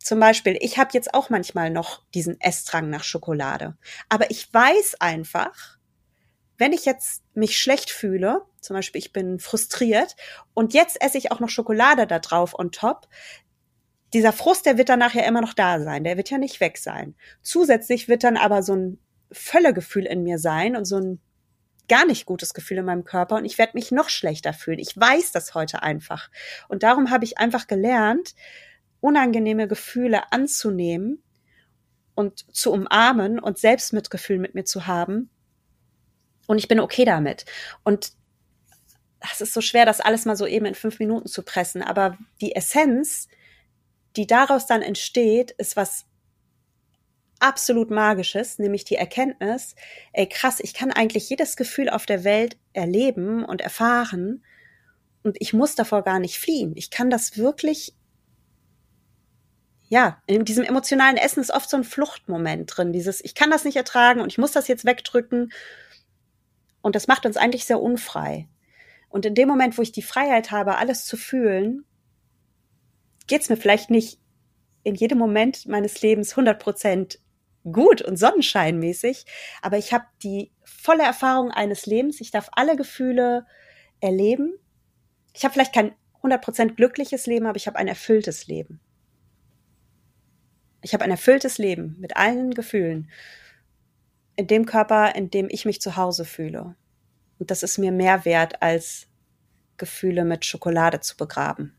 [0.08, 3.76] zum Beispiel, ich habe jetzt auch manchmal noch diesen Essdrang nach Schokolade.
[4.08, 5.78] Aber ich weiß einfach,
[6.58, 10.16] wenn ich jetzt mich schlecht fühle, zum Beispiel ich bin frustriert
[10.54, 13.10] und jetzt esse ich auch noch Schokolade da drauf on top,
[14.14, 16.78] dieser Frust, der wird dann nachher immer noch da sein, der wird ja nicht weg
[16.78, 17.16] sein.
[17.42, 19.00] Zusätzlich wird dann aber so ein
[19.34, 21.20] Völlegefühl in mir sein und so ein
[21.90, 24.80] gar nicht gutes Gefühl in meinem Körper und ich werde mich noch schlechter fühlen.
[24.80, 26.30] Ich weiß das heute einfach.
[26.70, 28.36] Und darum habe ich einfach gelernt,
[29.08, 31.24] unangenehme Gefühle anzunehmen
[32.14, 35.30] und zu umarmen und Selbstmitgefühl mit mir zu haben.
[36.48, 37.46] Und ich bin okay damit.
[37.84, 38.12] Und
[39.20, 41.82] das ist so schwer, das alles mal so eben in fünf Minuten zu pressen.
[41.82, 43.28] Aber die Essenz,
[44.16, 46.06] die daraus dann entsteht, ist was
[47.40, 49.76] absolut Magisches, nämlich die Erkenntnis,
[50.12, 54.44] ey krass, ich kann eigentlich jedes Gefühl auf der Welt erleben und erfahren
[55.28, 56.72] und ich muss davor gar nicht fliehen.
[56.76, 57.94] Ich kann das wirklich,
[59.90, 63.64] ja, in diesem emotionalen Essen ist oft so ein Fluchtmoment drin, dieses, ich kann das
[63.64, 65.52] nicht ertragen und ich muss das jetzt wegdrücken
[66.82, 68.48] und das macht uns eigentlich sehr unfrei.
[69.10, 71.86] Und in dem Moment, wo ich die Freiheit habe, alles zu fühlen,
[73.28, 74.20] geht's mir vielleicht nicht
[74.84, 77.20] in jedem Moment meines Lebens 100 Prozent
[77.64, 79.26] gut und sonnenscheinmäßig,
[79.62, 82.22] aber ich habe die volle Erfahrung eines Lebens.
[82.22, 83.46] Ich darf alle Gefühle
[84.00, 84.54] erleben.
[85.34, 88.80] Ich habe vielleicht kein 100% glückliches Leben, aber ich habe ein erfülltes Leben.
[90.82, 93.10] Ich habe ein erfülltes Leben mit allen Gefühlen.
[94.36, 96.76] In dem Körper, in dem ich mich zu Hause fühle.
[97.40, 99.08] Und das ist mir mehr wert, als
[99.78, 101.74] Gefühle mit Schokolade zu begraben.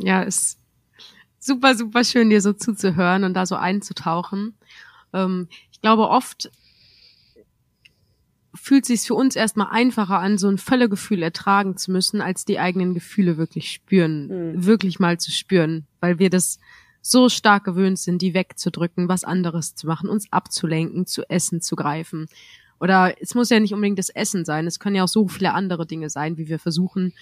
[0.00, 0.58] Ja, ist
[1.38, 4.54] super, super schön, dir so zuzuhören und da so einzutauchen.
[5.12, 6.50] Ähm, ich glaube, oft
[8.60, 12.58] fühlt sich für uns erstmal einfacher an, so ein Völlegefühl ertragen zu müssen, als die
[12.58, 14.64] eigenen Gefühle wirklich spüren, mhm.
[14.64, 16.58] wirklich mal zu spüren, weil wir das
[17.00, 21.76] so stark gewöhnt sind, die wegzudrücken, was anderes zu machen, uns abzulenken, zu essen, zu
[21.76, 22.26] greifen.
[22.80, 25.54] Oder es muss ja nicht unbedingt das Essen sein, es können ja auch so viele
[25.54, 27.12] andere Dinge sein, wie wir versuchen,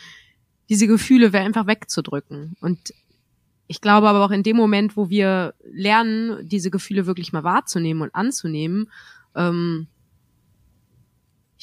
[0.68, 2.57] diese Gefühle einfach wegzudrücken.
[2.61, 2.93] Und
[3.68, 8.03] ich glaube aber auch in dem Moment, wo wir lernen, diese Gefühle wirklich mal wahrzunehmen
[8.03, 8.91] und anzunehmen,
[9.34, 9.87] ähm,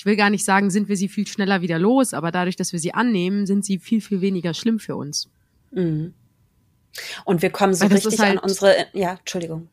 [0.03, 2.73] ich will gar nicht sagen, sind wir sie viel schneller wieder los, aber dadurch, dass
[2.73, 5.29] wir sie annehmen, sind sie viel, viel weniger schlimm für uns.
[5.71, 6.13] Mhm.
[7.23, 9.69] Und wir kommen so richtig halt, an unsere, ja, Entschuldigung.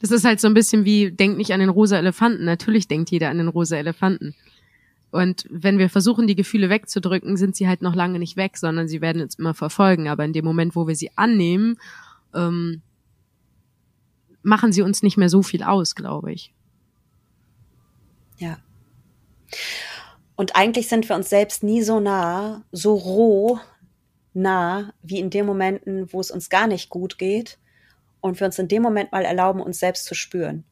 [0.00, 2.44] Das ist halt so ein bisschen wie, denk nicht an den rosa Elefanten.
[2.44, 4.34] Natürlich denkt jeder an den rosa Elefanten.
[5.12, 8.88] Und wenn wir versuchen, die Gefühle wegzudrücken, sind sie halt noch lange nicht weg, sondern
[8.88, 10.08] sie werden uns immer verfolgen.
[10.08, 11.78] Aber in dem Moment, wo wir sie annehmen,
[12.34, 12.82] ähm,
[14.42, 16.52] machen sie uns nicht mehr so viel aus, glaube ich.
[18.38, 18.58] Ja.
[20.36, 23.60] Und eigentlich sind wir uns selbst nie so nah, so roh
[24.32, 27.58] nah, wie in den Momenten, wo es uns gar nicht gut geht
[28.20, 30.64] und wir uns in dem Moment mal erlauben, uns selbst zu spüren.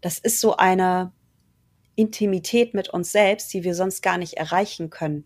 [0.00, 1.12] Das ist so eine
[1.94, 5.24] Intimität mit uns selbst, die wir sonst gar nicht erreichen können.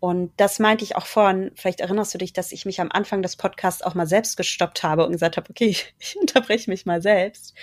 [0.00, 3.22] Und das meinte ich auch vorhin, vielleicht erinnerst du dich, dass ich mich am Anfang
[3.22, 7.00] des Podcasts auch mal selbst gestoppt habe und gesagt habe, okay, ich unterbreche mich mal
[7.00, 7.54] selbst.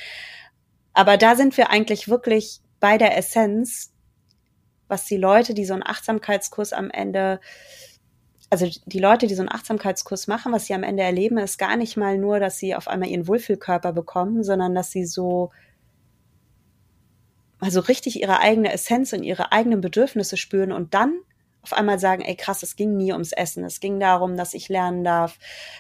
[0.94, 3.92] Aber da sind wir eigentlich wirklich bei der Essenz,
[4.90, 7.40] was die Leute, die so einen Achtsamkeitskurs am Ende,
[8.50, 11.78] also die Leute, die so einen Achtsamkeitskurs machen, was sie am Ende erleben, ist gar
[11.78, 15.52] nicht mal nur, dass sie auf einmal ihren Wohlfühlkörper bekommen, sondern dass sie so
[17.60, 21.20] also richtig ihre eigene Essenz und ihre eigenen Bedürfnisse spüren und dann
[21.62, 23.66] auf einmal sagen, ey krass, es ging nie ums Essen.
[23.66, 25.38] Es ging darum, dass ich lernen darf,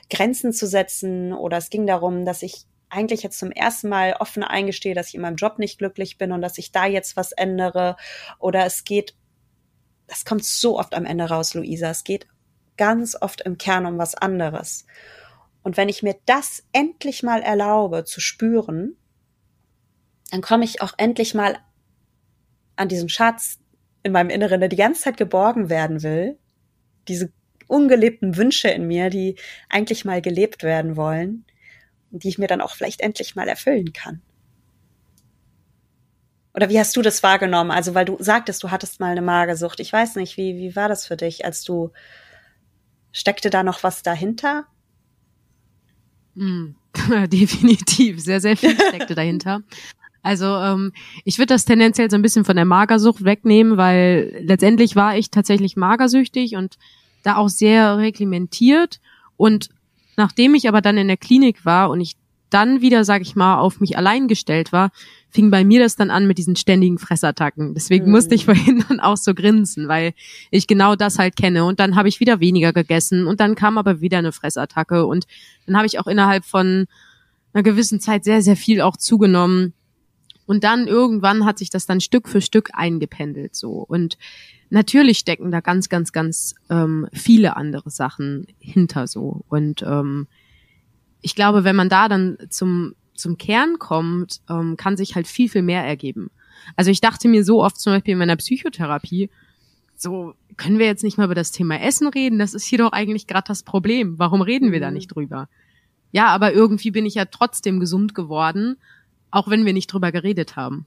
[0.10, 4.43] Grenzen zu setzen oder es ging darum, dass ich eigentlich jetzt zum ersten Mal offen
[4.43, 7.31] eingestehe, dass ich in meinem Job nicht glücklich bin und dass ich da jetzt was
[7.31, 7.95] ändere.
[8.39, 9.15] Oder es geht,
[10.07, 12.27] das kommt so oft am Ende raus, Luisa, es geht
[12.77, 14.85] ganz oft im Kern um was anderes.
[15.61, 18.95] Und wenn ich mir das endlich mal erlaube zu spüren,
[20.31, 21.57] dann komme ich auch endlich mal
[22.75, 23.59] an diesem Schatz
[24.03, 26.39] in meinem Inneren, der die ganze Zeit geborgen werden will,
[27.07, 27.31] diese
[27.67, 29.35] ungelebten Wünsche in mir, die
[29.67, 31.45] eigentlich mal gelebt werden wollen
[32.12, 34.22] die ich mir dann auch vielleicht endlich mal erfüllen kann.
[36.53, 37.72] Oder wie hast du das wahrgenommen?
[37.72, 39.80] Also, weil du sagtest, du hattest mal eine Magersucht.
[39.80, 41.91] Ich weiß nicht, wie, wie war das für dich, als du,
[43.12, 44.66] steckte da noch was dahinter?
[46.36, 46.76] Mm,
[47.28, 49.62] definitiv, sehr, sehr viel steckte dahinter.
[50.22, 50.91] Also ähm,
[51.24, 55.32] ich würde das tendenziell so ein bisschen von der Magersucht wegnehmen, weil letztendlich war ich
[55.32, 56.78] tatsächlich magersüchtig und
[57.24, 58.99] da auch sehr reglementiert.
[59.38, 59.70] Und
[60.20, 62.17] nachdem ich aber dann in der Klinik war und ich
[62.49, 64.91] dann wieder, sag ich mal, auf mich allein gestellt war,
[65.30, 67.74] fing bei mir das dann an mit diesen ständigen Fressattacken.
[67.74, 68.11] Deswegen mhm.
[68.11, 70.13] musste ich vorhin dann auch so grinsen, weil
[70.51, 71.63] ich genau das halt kenne.
[71.63, 75.26] Und dann habe ich wieder weniger gegessen und dann kam aber wieder eine Fressattacke und
[75.65, 76.88] dann habe ich auch innerhalb von
[77.53, 79.74] einer gewissen Zeit sehr, sehr viel auch zugenommen.
[80.45, 83.86] Und dann irgendwann hat sich das dann Stück für Stück eingependelt so.
[83.88, 84.17] Und
[84.70, 89.43] natürlich stecken da ganz, ganz, ganz ähm, viele andere Sachen hinter so.
[89.49, 90.28] Und ähm,
[91.22, 95.49] ich glaube, wenn man da dann zum, zum Kern kommt, ähm, kann sich halt viel,
[95.49, 96.32] viel mehr ergeben.
[96.76, 99.30] Also ich dachte mir so oft zum Beispiel in meiner Psychotherapie,
[99.95, 102.39] so können wir jetzt nicht mal über das Thema Essen reden?
[102.39, 104.17] Das ist hier doch eigentlich gerade das Problem.
[104.17, 104.93] Warum reden wir da mhm.
[104.93, 105.49] nicht drüber?
[106.11, 108.78] Ja, aber irgendwie bin ich ja trotzdem gesund geworden,
[109.30, 110.86] auch wenn wir nicht drüber geredet haben.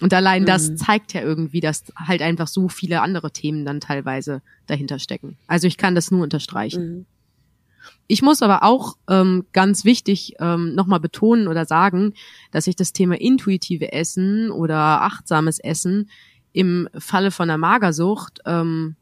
[0.00, 0.46] Und allein mhm.
[0.46, 5.36] das zeigt ja irgendwie, dass halt einfach so viele andere Themen dann teilweise dahinter stecken.
[5.46, 6.98] Also ich kann das nur unterstreichen.
[6.98, 7.06] Mhm.
[8.06, 12.14] Ich muss aber auch ähm, ganz wichtig ähm, nochmal betonen oder sagen,
[12.50, 16.10] dass ich das Thema intuitive Essen oder achtsames Essen
[16.52, 18.96] im Falle von der Magersucht ähm,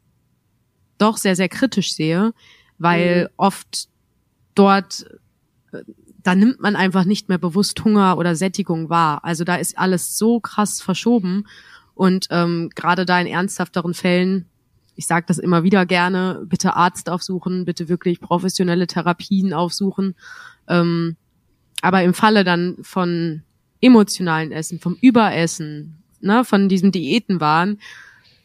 [0.99, 2.33] doch sehr, sehr kritisch sehe,
[2.79, 3.29] weil mhm.
[3.37, 3.89] oft
[4.55, 5.07] dort
[6.23, 9.25] da nimmt man einfach nicht mehr bewusst Hunger oder Sättigung wahr.
[9.25, 11.45] Also da ist alles so krass verschoben.
[11.95, 14.47] Und ähm, gerade da in ernsthafteren Fällen,
[14.95, 20.15] ich sage das immer wieder gerne, bitte Arzt aufsuchen, bitte wirklich professionelle Therapien aufsuchen.
[20.69, 21.17] Ähm,
[21.81, 23.43] aber im Falle dann von
[23.81, 27.79] emotionalen Essen, vom Überessen, ne, von diesem Diätenwahn,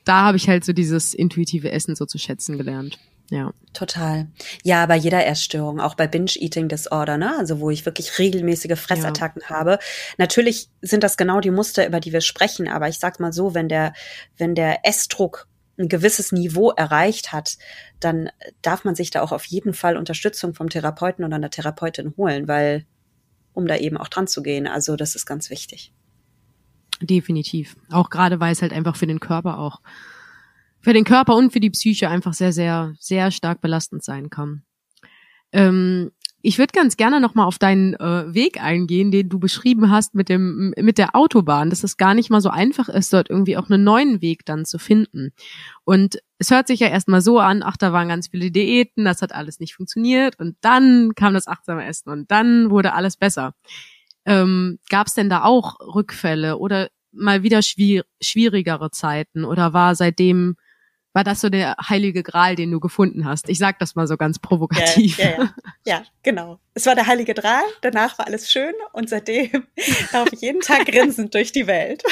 [0.03, 2.97] da habe ich halt so dieses intuitive Essen so zu schätzen gelernt.
[3.30, 3.53] Ja.
[3.73, 4.28] Total.
[4.63, 7.38] Ja, bei jeder Essstörung, auch bei Binge-Eating-Disorder, ne?
[7.38, 9.49] Also wo ich wirklich regelmäßige Fressattacken ja.
[9.49, 9.80] habe.
[10.17, 13.53] Natürlich sind das genau die Muster, über die wir sprechen, aber ich sag mal so,
[13.53, 13.93] wenn der,
[14.38, 15.47] wenn der Essdruck
[15.78, 17.57] ein gewisses Niveau erreicht hat,
[17.99, 18.30] dann
[18.61, 22.47] darf man sich da auch auf jeden Fall Unterstützung vom Therapeuten oder einer Therapeutin holen,
[22.47, 22.86] weil,
[23.53, 24.67] um da eben auch dran zu gehen.
[24.67, 25.93] Also das ist ganz wichtig.
[26.99, 27.75] Definitiv.
[27.91, 29.82] Auch gerade, weil es halt einfach für den Körper auch
[30.88, 34.63] für den Körper und für die Psyche einfach sehr, sehr, sehr stark belastend sein kann.
[35.51, 36.11] Ähm,
[36.41, 40.15] ich würde ganz gerne noch mal auf deinen äh, Weg eingehen, den du beschrieben hast
[40.15, 43.57] mit dem mit der Autobahn, dass es gar nicht mal so einfach ist, dort irgendwie
[43.57, 45.33] auch einen neuen Weg dann zu finden.
[45.83, 49.21] Und es hört sich ja erstmal so an, ach, da waren ganz viele Diäten, das
[49.21, 53.55] hat alles nicht funktioniert und dann kam das achtsame Essen und dann wurde alles besser.
[54.23, 59.93] Ähm, Gab es denn da auch Rückfälle oder mal wieder schwier schwierigere Zeiten oder war
[59.93, 60.55] seitdem
[61.18, 63.49] war das so der heilige Gral, den du gefunden hast.
[63.49, 65.18] Ich sag das mal so ganz provokativ.
[65.18, 65.53] Ja, ja, ja.
[65.84, 66.59] ja genau.
[66.76, 69.65] Es war der heilige Gral, danach war alles schön und seitdem
[70.13, 72.03] laufe ich jeden Tag grinsend durch die Welt.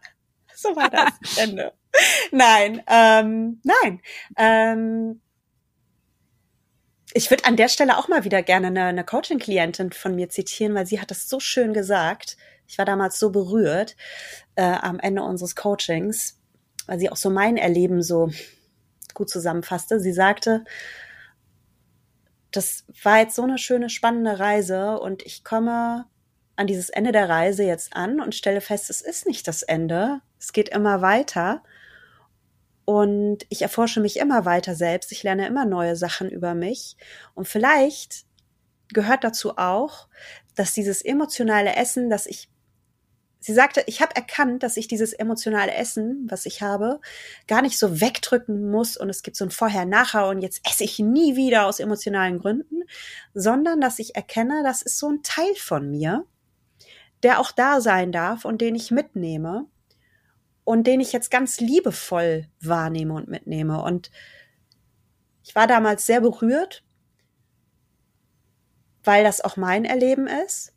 [0.54, 1.74] so war das Ende.
[2.32, 4.00] Nein, ähm, nein.
[4.38, 5.20] Ähm,
[7.12, 10.74] ich würde an der Stelle auch mal wieder gerne eine, eine Coaching-Klientin von mir zitieren,
[10.74, 12.38] weil sie hat das so schön gesagt.
[12.66, 13.96] Ich war damals so berührt
[14.54, 16.40] äh, am Ende unseres Coachings
[16.86, 18.30] weil sie auch so mein Erleben so
[19.14, 20.00] gut zusammenfasste.
[20.00, 20.64] Sie sagte,
[22.50, 26.06] das war jetzt so eine schöne, spannende Reise und ich komme
[26.56, 30.20] an dieses Ende der Reise jetzt an und stelle fest, es ist nicht das Ende.
[30.38, 31.62] Es geht immer weiter.
[32.86, 35.12] Und ich erforsche mich immer weiter selbst.
[35.12, 36.96] Ich lerne immer neue Sachen über mich.
[37.34, 38.24] Und vielleicht
[38.92, 40.08] gehört dazu auch,
[40.54, 42.48] dass dieses emotionale Essen, das ich
[43.46, 47.00] Sie sagte, ich habe erkannt, dass ich dieses emotionale Essen, was ich habe,
[47.46, 50.98] gar nicht so wegdrücken muss und es gibt so ein Vorher-Nachher und jetzt esse ich
[50.98, 52.82] nie wieder aus emotionalen Gründen,
[53.34, 56.26] sondern dass ich erkenne, das ist so ein Teil von mir,
[57.22, 59.66] der auch da sein darf und den ich mitnehme
[60.64, 63.80] und den ich jetzt ganz liebevoll wahrnehme und mitnehme.
[63.80, 64.10] Und
[65.44, 66.82] ich war damals sehr berührt,
[69.04, 70.72] weil das auch mein Erleben ist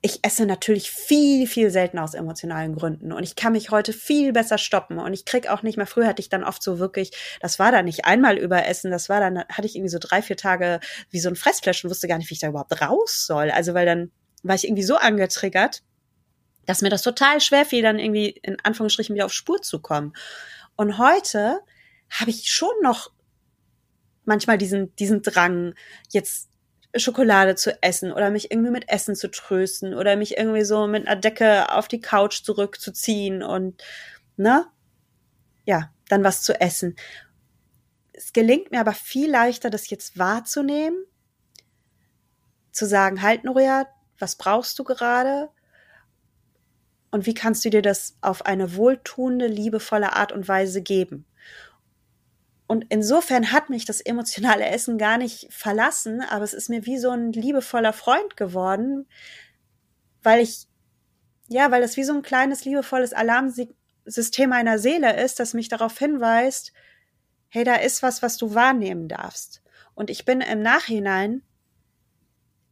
[0.00, 4.32] ich esse natürlich viel, viel seltener aus emotionalen Gründen und ich kann mich heute viel
[4.32, 7.10] besser stoppen und ich krieg auch nicht mehr, früher hatte ich dann oft so wirklich,
[7.40, 10.36] das war dann nicht einmal überessen, das war dann, hatte ich irgendwie so drei, vier
[10.36, 10.78] Tage
[11.10, 13.50] wie so ein Fressflash und wusste gar nicht, wie ich da überhaupt raus soll.
[13.50, 14.12] Also weil dann
[14.44, 15.82] war ich irgendwie so angetriggert,
[16.66, 20.12] dass mir das total schwer fiel, dann irgendwie in Anführungsstrichen wieder auf Spur zu kommen.
[20.76, 21.60] Und heute
[22.08, 23.10] habe ich schon noch
[24.24, 25.74] manchmal diesen, diesen Drang,
[26.10, 26.50] jetzt
[26.96, 31.06] Schokolade zu essen oder mich irgendwie mit Essen zu trösten oder mich irgendwie so mit
[31.06, 33.82] einer Decke auf die Couch zurückzuziehen und,
[34.36, 34.66] ne?
[35.64, 36.96] Ja, dann was zu essen.
[38.12, 41.04] Es gelingt mir aber viel leichter, das jetzt wahrzunehmen,
[42.72, 43.86] zu sagen, halt, Noria,
[44.18, 45.50] was brauchst du gerade?
[47.10, 51.26] Und wie kannst du dir das auf eine wohltuende, liebevolle Art und Weise geben?
[52.68, 56.98] Und insofern hat mich das emotionale Essen gar nicht verlassen, aber es ist mir wie
[56.98, 59.08] so ein liebevoller Freund geworden,
[60.22, 60.66] weil ich,
[61.48, 65.98] ja, weil das wie so ein kleines liebevolles Alarmsystem meiner Seele ist, das mich darauf
[65.98, 66.74] hinweist,
[67.48, 69.62] hey, da ist was, was du wahrnehmen darfst.
[69.94, 71.40] Und ich bin im Nachhinein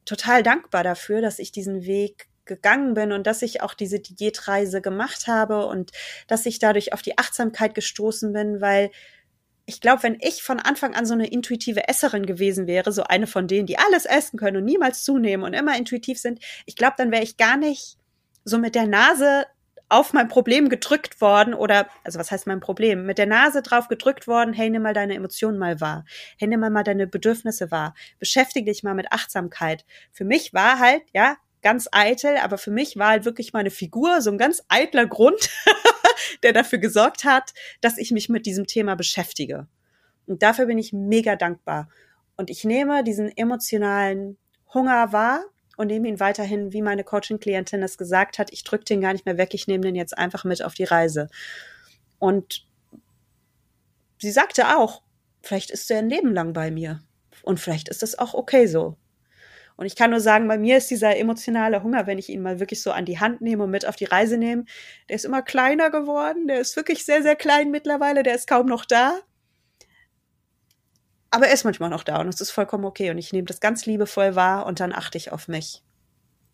[0.05, 4.83] total dankbar dafür, dass ich diesen Weg gegangen bin und dass ich auch diese Diätreise
[4.83, 5.91] gemacht habe und
[6.29, 8.91] dass ich dadurch auf die Achtsamkeit gestoßen bin, weil
[9.67, 13.27] ich glaube, wenn ich von Anfang an so eine intuitive Esserin gewesen wäre, so eine
[13.27, 16.95] von denen, die alles essen können und niemals zunehmen und immer intuitiv sind, ich glaube,
[16.97, 17.99] dann wäre ich gar nicht
[18.45, 19.45] so mit der Nase
[19.89, 23.07] auf mein Problem gedrückt worden oder, also was heißt mein Problem?
[23.07, 26.05] Mit der Nase drauf gedrückt worden, hey, nimm mal deine Emotionen mal wahr.
[26.39, 27.95] Hey, nimm mal mal deine Bedürfnisse wahr.
[28.19, 29.85] Beschäftige dich mal mit Achtsamkeit.
[30.13, 34.21] Für mich war halt, ja, ganz eitel, aber für mich war halt wirklich meine Figur
[34.23, 35.51] so ein ganz eitler Grund,
[36.43, 39.67] der dafür gesorgt hat, dass ich mich mit diesem Thema beschäftige.
[40.27, 41.89] Und dafür bin ich mega dankbar.
[42.37, 44.37] Und ich nehme diesen emotionalen
[44.75, 45.45] Hunger wahr
[45.77, 49.27] und nehme ihn weiterhin, wie meine Coaching-Klientin es gesagt hat, ich drücke den gar nicht
[49.27, 51.29] mehr weg, ich nehme den jetzt einfach mit auf die Reise.
[52.19, 52.67] Und
[54.19, 55.03] sie sagte auch,
[55.43, 57.03] vielleicht ist er ein Leben lang bei mir.
[57.43, 58.97] Und vielleicht ist das auch okay so.
[59.77, 62.61] Und ich kann nur sagen, bei mir ist dieser emotionale Hunger, wenn ich ihn mal
[62.61, 64.65] wirklich so an die Hand nehme und mit auf die Reise nehme,
[65.09, 66.49] der ist immer kleiner geworden.
[66.49, 68.23] Der ist wirklich sehr, sehr klein mittlerweile.
[68.23, 69.21] Der ist kaum noch da
[71.37, 73.61] aber er ist manchmal noch da und es ist vollkommen okay und ich nehme das
[73.61, 75.83] ganz liebevoll wahr und dann achte ich auf mich.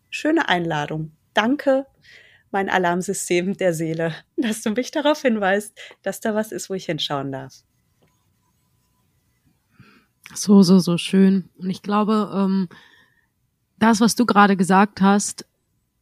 [0.09, 1.13] Schöne Einladung.
[1.33, 1.85] Danke,
[2.51, 6.85] mein Alarmsystem der Seele, dass du mich darauf hinweist, dass da was ist, wo ich
[6.85, 7.63] hinschauen darf.
[10.35, 11.49] So, so, so schön.
[11.57, 12.67] Und ich glaube, ähm,
[13.83, 15.45] das, was du gerade gesagt hast,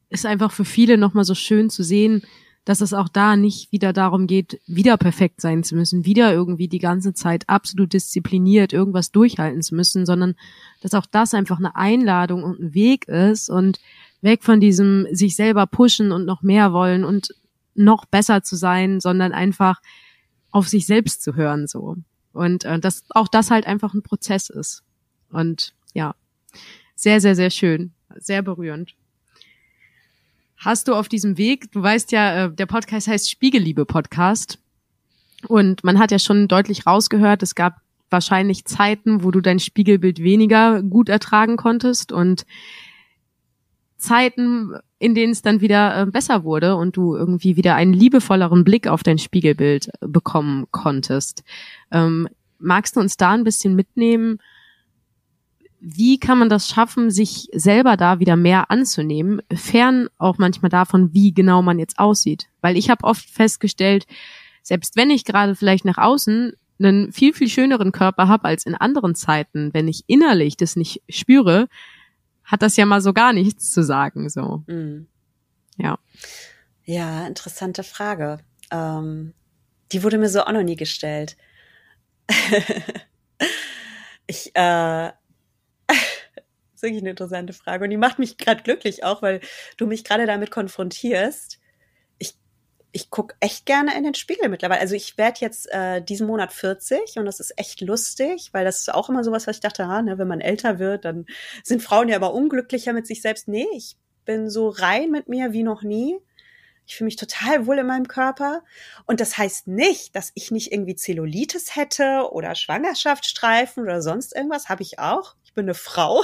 [0.09, 2.21] ist einfach für viele nochmal so schön zu sehen,
[2.63, 6.67] dass es auch da nicht wieder darum geht, wieder perfekt sein zu müssen, wieder irgendwie
[6.67, 10.35] die ganze Zeit absolut diszipliniert irgendwas durchhalten zu müssen, sondern
[10.81, 13.79] dass auch das einfach eine Einladung und ein Weg ist und
[14.21, 17.33] weg von diesem sich selber pushen und noch mehr wollen und
[17.73, 19.81] noch besser zu sein, sondern einfach
[20.51, 21.97] auf sich selbst zu hören so.
[22.31, 24.83] Und äh, dass auch das halt einfach ein Prozess ist.
[25.31, 26.13] Und ja,
[27.01, 28.95] sehr, sehr, sehr schön, sehr berührend
[30.61, 34.59] hast du auf diesem Weg, du weißt ja, äh, der Podcast heißt Spiegelliebe Podcast.
[35.47, 37.81] Und man hat ja schon deutlich rausgehört, es gab
[38.11, 42.45] wahrscheinlich Zeiten, wo du dein Spiegelbild weniger gut ertragen konntest und
[43.97, 48.63] Zeiten, in denen es dann wieder äh, besser wurde und du irgendwie wieder einen liebevolleren
[48.63, 51.43] Blick auf dein Spiegelbild bekommen konntest.
[51.91, 52.27] Ähm,
[52.59, 54.39] magst du uns da ein bisschen mitnehmen,
[55.83, 61.11] wie kann man das schaffen, sich selber da wieder mehr anzunehmen, fern auch manchmal davon,
[61.13, 62.47] wie genau man jetzt aussieht.
[62.61, 64.05] Weil ich habe oft festgestellt,
[64.61, 68.75] selbst wenn ich gerade vielleicht nach außen einen viel, viel schöneren Körper habe als in
[68.75, 71.67] anderen Zeiten, wenn ich innerlich das nicht spüre,
[72.43, 74.29] hat das ja mal so gar nichts zu sagen.
[74.29, 74.63] So.
[74.67, 75.07] Mhm.
[75.77, 75.97] Ja.
[76.85, 78.39] Ja, interessante Frage.
[78.69, 79.33] Ähm,
[79.91, 81.37] die wurde mir so auch noch nie gestellt.
[84.27, 85.11] ich äh,
[86.81, 87.83] ist wirklich eine interessante Frage.
[87.83, 89.39] Und die macht mich gerade glücklich auch, weil
[89.77, 91.59] du mich gerade damit konfrontierst.
[92.17, 92.35] Ich,
[92.91, 94.81] ich gucke echt gerne in den Spiegel mittlerweile.
[94.81, 98.79] Also ich werde jetzt äh, diesen Monat 40 und das ist echt lustig, weil das
[98.79, 101.25] ist auch immer sowas, was ich dachte, ah, ne, wenn man älter wird, dann
[101.63, 103.47] sind Frauen ja aber unglücklicher mit sich selbst.
[103.47, 106.17] Nee, ich bin so rein mit mir wie noch nie.
[106.87, 108.63] Ich fühle mich total wohl in meinem Körper.
[109.05, 114.67] Und das heißt nicht, dass ich nicht irgendwie Zellulitis hätte oder Schwangerschaftsstreifen oder sonst irgendwas.
[114.67, 116.23] Habe ich auch ich bin eine Frau.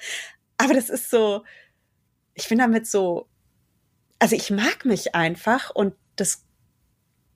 [0.56, 1.44] Aber das ist so,
[2.34, 3.28] ich bin damit so,
[4.20, 6.44] also ich mag mich einfach und das,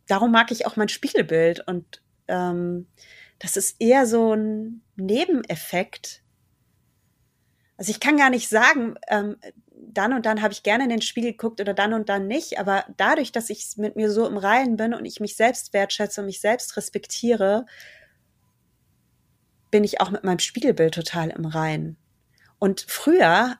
[0.07, 2.86] darum mag ich auch mein Spiegelbild und ähm,
[3.40, 6.22] das ist eher so ein Nebeneffekt.
[7.76, 9.36] Also ich kann gar nicht sagen, ähm,
[9.72, 12.61] dann und dann habe ich gerne in den Spiegel geguckt oder dann und dann nicht,
[12.61, 16.20] aber dadurch, dass ich mit mir so im Reinen bin und ich mich selbst wertschätze
[16.20, 17.66] und mich selbst respektiere,
[19.73, 21.97] bin ich auch mit meinem Spiegelbild total im Reinen.
[22.61, 23.57] Und früher,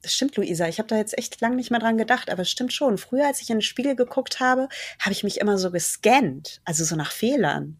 [0.00, 2.50] das stimmt, Luisa, ich habe da jetzt echt lang nicht mehr dran gedacht, aber es
[2.50, 2.96] stimmt schon.
[2.96, 4.68] Früher, als ich in den Spiegel geguckt habe,
[5.00, 7.78] habe ich mich immer so gescannt, also so nach Fehlern.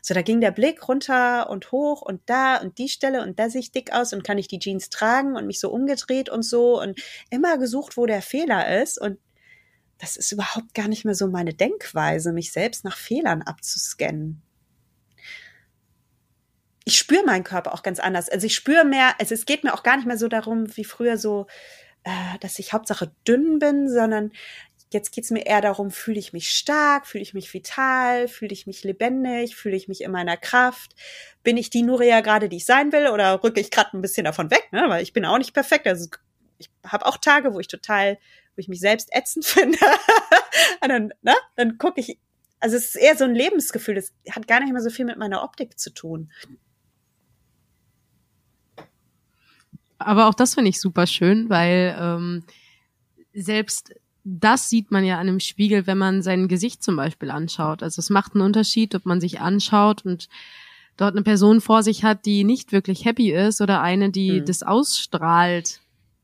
[0.00, 3.50] So, da ging der Blick runter und hoch und da und die Stelle und da
[3.50, 6.42] sehe ich dick aus und kann ich die Jeans tragen und mich so umgedreht und
[6.42, 6.98] so und
[7.30, 9.18] immer gesucht, wo der Fehler ist und
[9.98, 14.42] das ist überhaupt gar nicht mehr so meine Denkweise, mich selbst nach Fehlern abzuscannen
[16.86, 18.28] ich spüre meinen Körper auch ganz anders.
[18.28, 20.84] Also ich spüre mehr, also es geht mir auch gar nicht mehr so darum, wie
[20.84, 21.48] früher so,
[22.04, 24.30] äh, dass ich Hauptsache dünn bin, sondern
[24.92, 28.68] jetzt geht's mir eher darum, fühle ich mich stark, fühle ich mich vital, fühle ich
[28.68, 30.94] mich lebendig, fühle ich mich in meiner Kraft,
[31.42, 34.24] bin ich die Nuria gerade, die ich sein will, oder rücke ich gerade ein bisschen
[34.24, 34.84] davon weg, ne?
[34.86, 35.88] weil ich bin auch nicht perfekt.
[35.88, 36.08] Also
[36.58, 38.16] ich habe auch Tage, wo ich total,
[38.54, 39.78] wo ich mich selbst ätzend finde.
[40.82, 41.34] Und dann, ne?
[41.56, 42.20] dann gucke ich,
[42.60, 45.18] also es ist eher so ein Lebensgefühl, das hat gar nicht mehr so viel mit
[45.18, 46.30] meiner Optik zu tun.
[49.98, 52.42] Aber auch das finde ich super schön, weil ähm,
[53.32, 53.94] selbst
[54.24, 57.82] das sieht man ja an einem Spiegel, wenn man sein Gesicht zum Beispiel anschaut.
[57.82, 60.28] Also es macht einen Unterschied, ob man sich anschaut und
[60.96, 64.44] dort eine Person vor sich hat, die nicht wirklich happy ist oder eine, die mhm.
[64.44, 65.80] das ausstrahlt,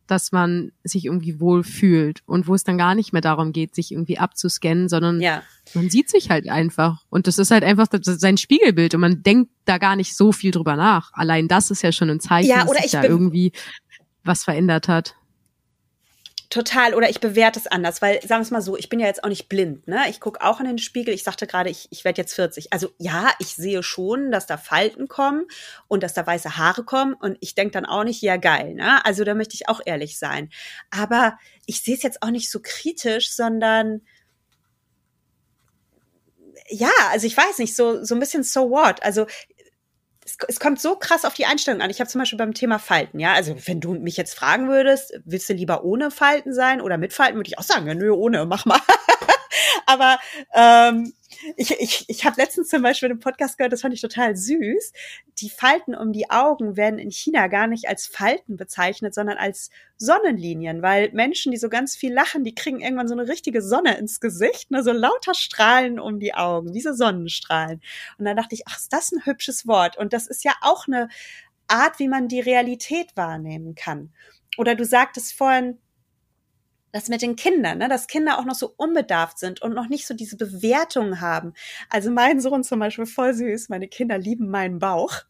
[0.07, 3.74] dass man sich irgendwie wohl fühlt und wo es dann gar nicht mehr darum geht,
[3.74, 5.42] sich irgendwie abzuscannen, sondern ja.
[5.74, 9.50] man sieht sich halt einfach und das ist halt einfach sein Spiegelbild und man denkt
[9.64, 11.12] da gar nicht so viel drüber nach.
[11.12, 13.53] Allein das ist ja schon ein Zeichen, ja, dass sich da irgendwie
[14.24, 15.14] was verändert hat.
[16.53, 19.07] Total, oder ich bewerte es anders, weil, sagen wir es mal so, ich bin ja
[19.07, 20.05] jetzt auch nicht blind, ne?
[20.11, 22.74] Ich gucke auch in den Spiegel, ich sagte gerade, ich, ich werde jetzt 40.
[22.74, 25.46] Also ja, ich sehe schon, dass da Falten kommen
[25.88, 29.03] und dass da weiße Haare kommen und ich denke dann auch nicht, ja geil, ne?
[29.07, 30.50] Also da möchte ich auch ehrlich sein.
[30.90, 34.03] Aber ich sehe es jetzt auch nicht so kritisch, sondern
[36.68, 39.03] ja, also ich weiß nicht, so, so ein bisschen so what.
[39.03, 39.26] Also
[40.25, 41.91] es, es kommt so krass auf die Einstellung an.
[41.91, 45.14] Ich habe zum Beispiel beim Thema Falten, ja, also wenn du mich jetzt fragen würdest,
[45.25, 48.11] willst du lieber ohne Falten sein oder mit Falten, würde ich auch sagen, ja, nö,
[48.11, 48.81] ohne, mach mal.
[49.87, 50.18] Aber
[50.55, 51.12] ähm,
[51.57, 54.93] ich, ich, ich habe letztens zum Beispiel einen Podcast gehört, das fand ich total süß.
[55.39, 59.70] Die Falten um die Augen werden in China gar nicht als Falten bezeichnet, sondern als
[59.97, 63.97] Sonnenlinien, weil Menschen, die so ganz viel lachen, die kriegen irgendwann so eine richtige Sonne
[63.99, 67.81] ins Gesicht, ne, so lauter Strahlen um die Augen, wie so Sonnenstrahlen.
[68.18, 69.97] Und dann dachte ich, ach, ist das ein hübsches Wort?
[69.97, 71.09] Und das ist ja auch eine
[71.68, 74.12] Art, wie man die Realität wahrnehmen kann.
[74.59, 75.79] Oder du sagtest vorhin,
[76.93, 80.07] das mit den Kindern, ne, dass Kinder auch noch so unbedarft sind und noch nicht
[80.07, 81.55] so diese Bewertung haben.
[81.88, 85.12] Also mein Sohn zum Beispiel voll süß, meine Kinder lieben meinen Bauch.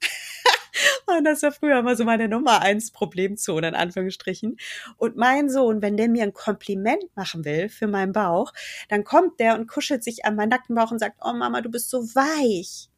[1.06, 4.56] Und das war früher immer so meine Nummer eins Problemzone, in Anführungsstrichen.
[4.96, 8.52] Und mein Sohn, wenn der mir ein Kompliment machen will für meinen Bauch,
[8.88, 11.70] dann kommt der und kuschelt sich an meinen nackten Bauch und sagt, oh Mama, du
[11.70, 12.88] bist so weich.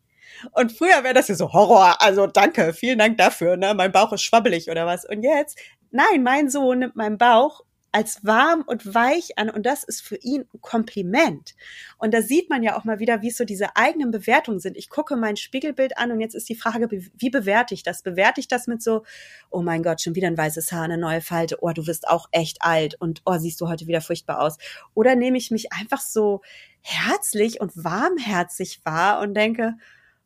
[0.52, 2.00] Und früher wäre das ja so Horror.
[2.00, 3.56] Also danke, vielen Dank dafür.
[3.56, 3.74] Ne?
[3.74, 5.04] Mein Bauch ist schwabbelig oder was.
[5.04, 5.58] Und jetzt,
[5.90, 7.62] nein, mein Sohn nimmt meinen Bauch
[7.94, 11.54] als warm und weich an und das ist für ihn ein Kompliment.
[11.96, 14.76] Und da sieht man ja auch mal wieder, wie es so diese eigenen Bewertungen sind.
[14.76, 18.02] Ich gucke mein Spiegelbild an und jetzt ist die Frage, wie bewerte ich das?
[18.02, 19.04] Bewerte ich das mit so,
[19.48, 22.28] oh mein Gott, schon wieder ein weißes Haar, eine neue Falte, oh, du wirst auch
[22.32, 24.58] echt alt und oh, siehst du heute wieder furchtbar aus.
[24.94, 26.42] Oder nehme ich mich einfach so
[26.80, 29.76] herzlich und warmherzig wahr und denke,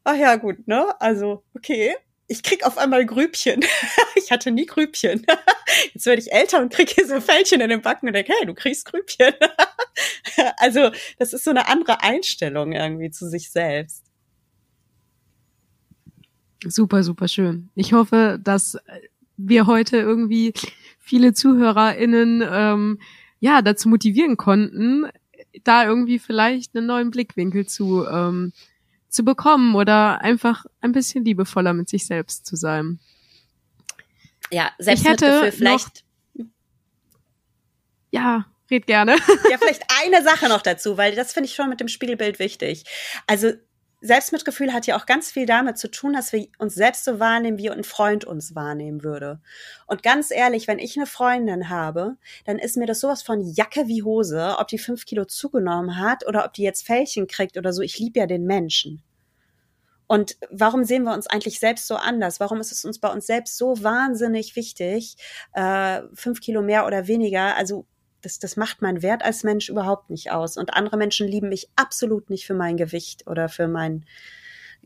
[0.04, 0.98] ach ja, gut, ne?
[1.00, 1.94] Also, okay,
[2.28, 3.64] ich krieg auf einmal Grübchen.
[4.14, 5.26] ich hatte nie Grübchen.
[5.94, 8.46] Jetzt werde ich älter und kriege hier so Fältchen in den Backen und denke, hey,
[8.46, 9.32] du kriegst Grübchen.
[10.58, 14.04] also das ist so eine andere Einstellung irgendwie zu sich selbst.
[16.64, 17.70] Super, super schön.
[17.74, 18.76] Ich hoffe, dass
[19.36, 20.52] wir heute irgendwie
[20.98, 23.00] viele ZuhörerInnen ähm,
[23.40, 25.06] ja dazu motivieren konnten,
[25.64, 28.52] da irgendwie vielleicht einen neuen Blickwinkel zu ähm,
[29.08, 32.98] zu bekommen oder einfach ein bisschen liebevoller mit sich selbst zu sein.
[34.50, 36.04] Ja, Selbstmitgefühl vielleicht.
[36.34, 36.46] Noch,
[38.10, 39.16] ja, red gerne.
[39.50, 42.84] Ja, vielleicht eine Sache noch dazu, weil das finde ich schon mit dem Spiegelbild wichtig.
[43.26, 43.52] Also
[44.00, 47.58] Selbstmitgefühl hat ja auch ganz viel damit zu tun, dass wir uns selbst so wahrnehmen,
[47.58, 49.40] wie ein Freund uns wahrnehmen würde.
[49.86, 53.88] Und ganz ehrlich, wenn ich eine Freundin habe, dann ist mir das sowas von Jacke
[53.88, 57.72] wie Hose, ob die fünf Kilo zugenommen hat oder ob die jetzt Fällchen kriegt oder
[57.72, 57.82] so.
[57.82, 59.02] Ich liebe ja den Menschen.
[60.06, 62.40] Und warum sehen wir uns eigentlich selbst so anders?
[62.40, 65.16] Warum ist es uns bei uns selbst so wahnsinnig wichtig,
[65.52, 67.56] äh, fünf Kilo mehr oder weniger?
[67.56, 67.84] Also
[68.22, 70.56] das, das macht meinen Wert als Mensch überhaupt nicht aus.
[70.56, 74.04] Und andere Menschen lieben mich absolut nicht für mein Gewicht oder für meinen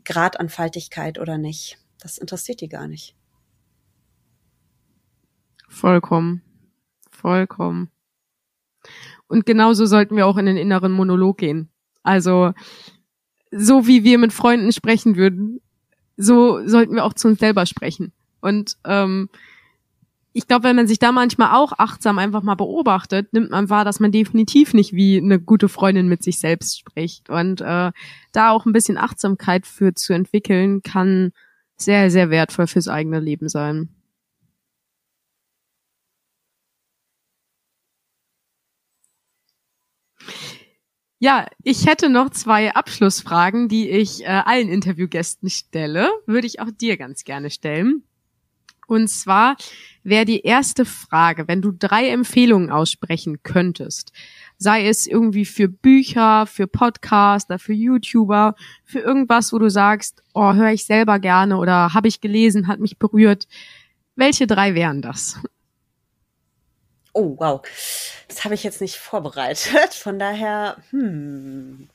[0.05, 1.77] Grad an Faltigkeit oder nicht.
[1.99, 3.15] Das interessiert die gar nicht.
[5.67, 6.41] Vollkommen.
[7.09, 7.89] Vollkommen.
[9.27, 11.69] Und genauso sollten wir auch in den inneren Monolog gehen.
[12.03, 12.53] Also,
[13.51, 15.61] so wie wir mit Freunden sprechen würden,
[16.17, 18.11] so sollten wir auch zu uns selber sprechen.
[18.41, 19.29] Und ähm,
[20.33, 23.85] ich glaube, wenn man sich da manchmal auch achtsam einfach mal beobachtet, nimmt man wahr,
[23.85, 27.29] dass man definitiv nicht wie eine gute Freundin mit sich selbst spricht.
[27.29, 27.91] Und äh,
[28.31, 31.31] da auch ein bisschen Achtsamkeit für zu entwickeln, kann
[31.77, 33.89] sehr, sehr wertvoll fürs eigene Leben sein.
[41.19, 46.09] Ja, ich hätte noch zwei Abschlussfragen, die ich äh, allen Interviewgästen stelle.
[46.25, 48.03] Würde ich auch dir ganz gerne stellen.
[48.87, 49.55] Und zwar
[50.03, 54.11] wäre die erste Frage, wenn du drei Empfehlungen aussprechen könntest,
[54.57, 60.53] sei es irgendwie für Bücher, für Podcaster, für YouTuber, für irgendwas, wo du sagst, oh,
[60.53, 63.47] höre ich selber gerne oder habe ich gelesen, hat mich berührt.
[64.15, 65.39] Welche drei wären das?
[67.13, 67.61] Oh, wow.
[68.27, 69.93] Das habe ich jetzt nicht vorbereitet.
[69.93, 71.89] Von daher, hm.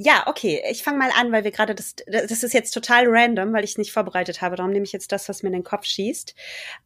[0.00, 0.62] Ja, okay.
[0.70, 3.72] Ich fange mal an, weil wir gerade das, das ist jetzt total random, weil ich
[3.72, 4.54] es nicht vorbereitet habe.
[4.54, 6.36] Darum nehme ich jetzt das, was mir in den Kopf schießt.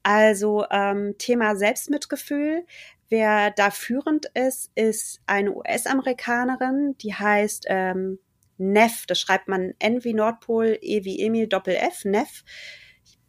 [0.02, 2.64] Also ähm, Thema Selbstmitgefühl.
[3.10, 8.18] Wer da führend ist, ist eine US-Amerikanerin, die heißt ähm,
[8.56, 9.04] Neff.
[9.06, 12.44] Das schreibt man N wie Nordpol, E wie Emil, Doppel F, Neff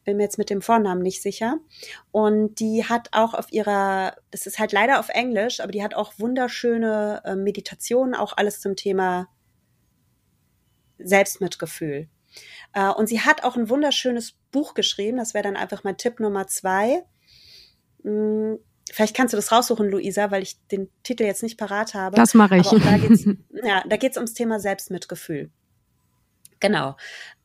[0.05, 1.59] bin mir jetzt mit dem Vornamen nicht sicher.
[2.11, 5.93] Und die hat auch auf ihrer, das ist halt leider auf Englisch, aber die hat
[5.93, 9.29] auch wunderschöne äh, Meditationen, auch alles zum Thema
[10.97, 12.07] Selbstmitgefühl.
[12.73, 16.19] Äh, und sie hat auch ein wunderschönes Buch geschrieben, das wäre dann einfach mein Tipp
[16.19, 17.03] Nummer zwei.
[18.03, 18.59] Hm,
[18.91, 22.15] vielleicht kannst du das raussuchen, Luisa, weil ich den Titel jetzt nicht parat habe.
[22.15, 22.67] Das mache ich.
[22.67, 23.25] da geht's,
[23.63, 25.51] ja, da geht's ums Thema Selbstmitgefühl.
[26.59, 26.95] Genau.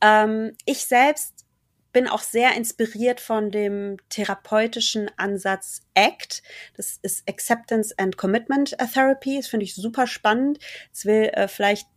[0.01, 1.45] Ähm, ich selbst
[1.91, 6.43] bin auch sehr inspiriert von dem therapeutischen Ansatz ACT.
[6.77, 9.37] Das ist Acceptance and Commitment Therapy.
[9.37, 10.59] Das finde ich super spannend.
[10.93, 11.87] Es will äh, vielleicht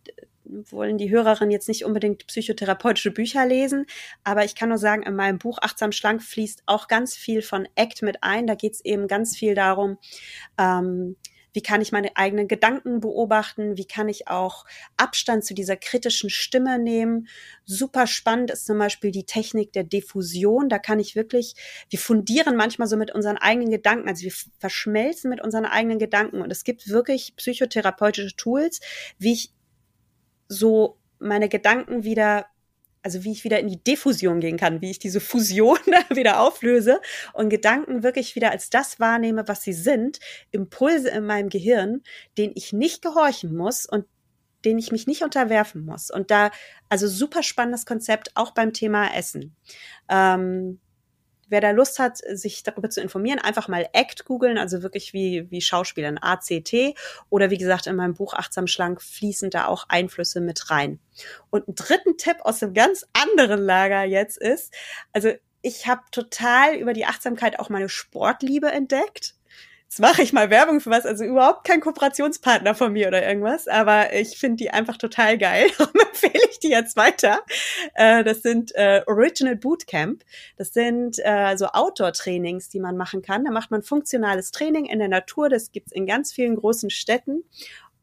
[0.71, 3.87] wollen die Hörerinnen jetzt nicht unbedingt psychotherapeutische Bücher lesen,
[4.25, 7.69] aber ich kann nur sagen, in meinem Buch Achtsam Schlank fließt auch ganz viel von
[7.77, 8.47] ACT mit ein.
[8.47, 9.99] Da geht es eben ganz viel darum,
[10.59, 11.17] ähm,
[11.53, 13.77] wie kann ich meine eigenen Gedanken beobachten?
[13.77, 14.65] Wie kann ich auch
[14.97, 17.29] Abstand zu dieser kritischen Stimme nehmen?
[17.65, 20.69] Super spannend ist zum Beispiel die Technik der Diffusion.
[20.69, 21.55] Da kann ich wirklich,
[21.91, 26.41] wir fundieren manchmal so mit unseren eigenen Gedanken, also wir verschmelzen mit unseren eigenen Gedanken.
[26.41, 28.81] Und es gibt wirklich psychotherapeutische Tools,
[29.19, 29.53] wie ich
[30.53, 32.47] so meine Gedanken wieder
[33.03, 35.79] also wie ich wieder in die Diffusion gehen kann, wie ich diese Fusion
[36.11, 37.01] wieder auflöse
[37.33, 42.03] und Gedanken wirklich wieder als das wahrnehme, was sie sind, Impulse in meinem Gehirn,
[42.39, 44.07] denen ich nicht gehorchen muss und
[44.65, 46.11] denen ich mich nicht unterwerfen muss.
[46.11, 46.53] Und da,
[46.89, 49.57] also super spannendes Konzept, auch beim Thema Essen.
[50.09, 50.81] Ähm,
[51.53, 55.49] wer da Lust hat, sich darüber zu informieren, einfach mal ACT googeln, also wirklich wie,
[55.51, 56.97] wie Schauspielern, ACT.
[57.29, 60.99] Oder wie gesagt, in meinem Buch Achtsam Schlank fließen da auch Einflüsse mit rein.
[61.51, 64.75] Und ein dritten Tipp aus einem ganz anderen Lager jetzt ist,
[65.13, 65.31] also
[65.61, 69.35] ich habe total über die Achtsamkeit auch meine Sportliebe entdeckt.
[69.93, 73.69] Jetzt mache ich mal Werbung für was, also überhaupt kein Kooperationspartner von mir oder irgendwas,
[73.69, 75.67] aber ich finde die einfach total geil.
[75.79, 77.41] Darum empfehle ich die jetzt weiter.
[77.93, 80.25] Äh, das sind äh, Original Bootcamp.
[80.57, 83.45] Das sind äh, so Outdoor-Trainings, die man machen kann.
[83.45, 85.51] Da macht man funktionales Training in der Natur.
[85.51, 87.45] Das gibt's in ganz vielen großen Städten.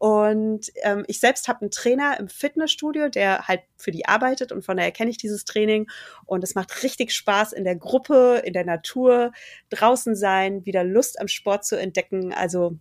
[0.00, 4.64] Und ähm, ich selbst habe einen Trainer im Fitnessstudio, der halt für die arbeitet und
[4.64, 5.90] von daher kenne ich dieses Training.
[6.24, 9.32] Und es macht richtig Spaß in der Gruppe, in der Natur,
[9.68, 12.32] draußen sein, wieder Lust am Sport zu entdecken.
[12.32, 12.78] Also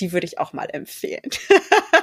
[0.00, 1.28] die würde ich auch mal empfehlen.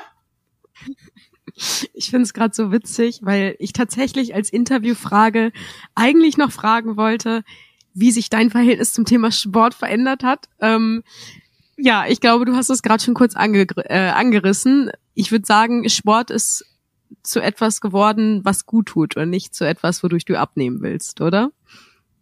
[1.93, 5.51] Ich finde es gerade so witzig, weil ich tatsächlich als Interviewfrage
[5.95, 7.43] eigentlich noch fragen wollte,
[7.95, 10.49] wie sich dein Verhältnis zum Thema Sport verändert hat.
[10.61, 11.03] Ähm,
[11.77, 14.91] ja, ich glaube, du hast es gerade schon kurz ange äh, angerissen.
[15.13, 16.65] Ich würde sagen, Sport ist
[17.23, 21.51] zu etwas geworden, was gut tut und nicht zu etwas, wodurch du abnehmen willst, oder?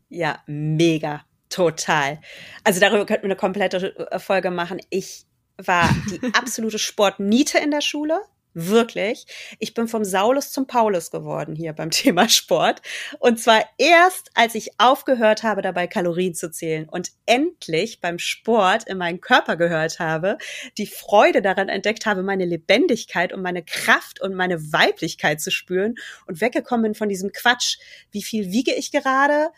[0.09, 2.19] Ja, mega, total.
[2.63, 4.79] Also darüber könnten wir eine komplette Folge machen.
[4.89, 5.25] Ich
[5.57, 8.21] war die absolute Sportniete in der Schule.
[8.57, 9.25] Wirklich.
[9.59, 12.81] Ich bin vom Saulus zum Paulus geworden hier beim Thema Sport.
[13.19, 18.87] Und zwar erst, als ich aufgehört habe, dabei Kalorien zu zählen und endlich beim Sport
[18.87, 20.37] in meinen Körper gehört habe,
[20.77, 25.95] die Freude daran entdeckt habe, meine Lebendigkeit und meine Kraft und meine Weiblichkeit zu spüren
[26.25, 27.77] und weggekommen bin von diesem Quatsch.
[28.11, 29.49] Wie viel wiege ich gerade?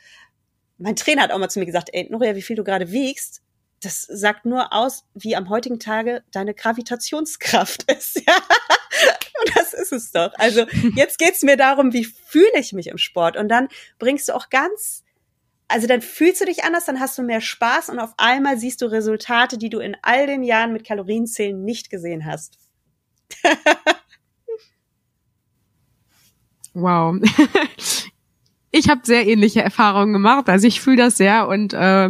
[0.79, 3.43] Mein Trainer hat auch mal zu mir gesagt, ey, Noria, wie viel du gerade wiegst,
[3.81, 8.17] das sagt nur aus, wie am heutigen Tage deine Gravitationskraft ist.
[8.17, 10.31] Und das ist es doch.
[10.35, 10.65] Also
[10.95, 13.37] jetzt geht's mir darum, wie fühle ich mich im Sport.
[13.37, 13.67] Und dann
[13.99, 15.03] bringst du auch ganz,
[15.67, 18.81] also dann fühlst du dich anders, dann hast du mehr Spaß und auf einmal siehst
[18.81, 22.57] du Resultate, die du in all den Jahren mit Kalorienzählen nicht gesehen hast.
[26.73, 27.15] wow.
[28.77, 30.49] ich habe sehr ähnliche Erfahrungen gemacht.
[30.49, 32.09] Also ich fühle das sehr und äh,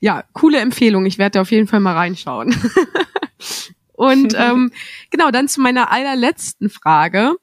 [0.00, 1.06] ja, coole Empfehlung.
[1.06, 2.54] Ich werde auf jeden Fall mal reinschauen.
[3.92, 4.70] und ähm,
[5.10, 7.34] genau, dann zu meiner allerletzten Frage.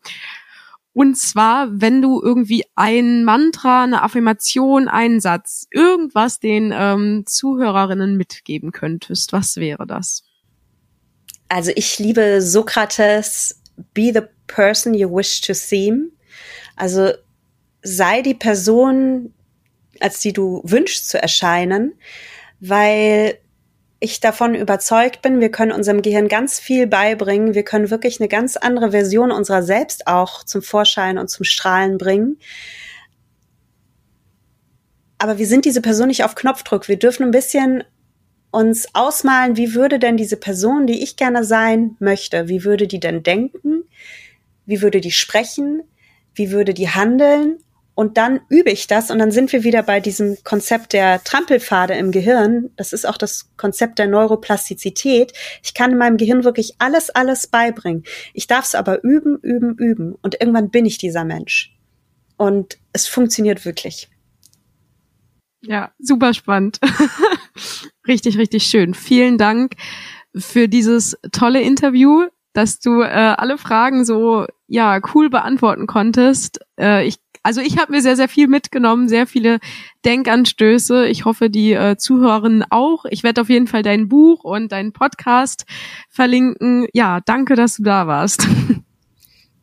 [0.94, 8.18] Und zwar, wenn du irgendwie ein Mantra, eine Affirmation, einen Satz, irgendwas den ähm, Zuhörerinnen
[8.18, 10.24] mitgeben könntest, was wäre das?
[11.48, 13.62] Also ich liebe Sokrates,
[13.94, 16.12] be the person you wish to seem.
[16.76, 17.12] Also
[17.82, 19.34] sei die Person,
[20.00, 21.94] als die du wünschst zu erscheinen,
[22.60, 23.38] weil
[24.00, 27.54] ich davon überzeugt bin, wir können unserem Gehirn ganz viel beibringen.
[27.54, 32.00] Wir können wirklich eine ganz andere Version unserer selbst auch zum Vorschein und zum Strahlen
[32.00, 32.38] bringen.
[35.20, 36.88] Aber wir sind diese Person nicht auf Knopfdruck.
[36.88, 37.84] Wir dürfen ein bisschen
[38.50, 43.00] uns ausmalen, wie würde denn diese Person, die ich gerne sein möchte, wie würde die
[43.00, 43.84] denn denken?
[44.66, 45.84] Wie würde die sprechen?
[46.34, 47.60] Wie würde die handeln?
[47.94, 51.94] Und dann übe ich das und dann sind wir wieder bei diesem Konzept der Trampelpfade
[51.94, 52.70] im Gehirn.
[52.78, 55.34] Das ist auch das Konzept der Neuroplastizität.
[55.62, 58.04] Ich kann in meinem Gehirn wirklich alles, alles beibringen.
[58.34, 60.16] Ich darf es aber üben, üben, üben.
[60.22, 61.76] Und irgendwann bin ich dieser Mensch.
[62.38, 64.10] Und es funktioniert wirklich.
[65.62, 66.80] Ja, super spannend.
[68.08, 68.94] richtig, richtig schön.
[68.94, 69.74] Vielen Dank
[70.36, 76.62] für dieses tolle Interview, dass du äh, alle Fragen so ja cool beantworten konntest.
[76.80, 79.60] Äh, ich also ich habe mir sehr, sehr viel mitgenommen, sehr viele
[80.06, 81.08] Denkanstöße.
[81.08, 83.06] Ich hoffe, die äh, Zuhörerinnen auch.
[83.06, 85.66] Ich werde auf jeden Fall dein Buch und deinen Podcast
[86.10, 86.88] verlinken.
[86.94, 88.48] Ja, danke, dass du da warst.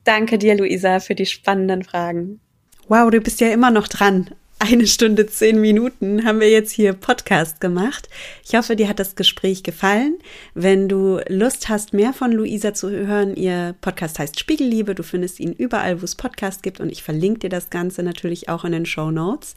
[0.05, 2.41] Danke dir, Luisa, für die spannenden Fragen.
[2.89, 6.93] Wow, du bist ja immer noch dran eine Stunde zehn Minuten haben wir jetzt hier
[6.93, 8.09] Podcast gemacht.
[8.45, 10.19] Ich hoffe, dir hat das Gespräch gefallen.
[10.55, 14.95] Wenn du Lust hast, mehr von Luisa zu hören, ihr Podcast heißt Spiegelliebe.
[14.95, 18.49] Du findest ihn überall, wo es Podcast gibt und ich verlinke dir das Ganze natürlich
[18.49, 19.55] auch in den Show Notes.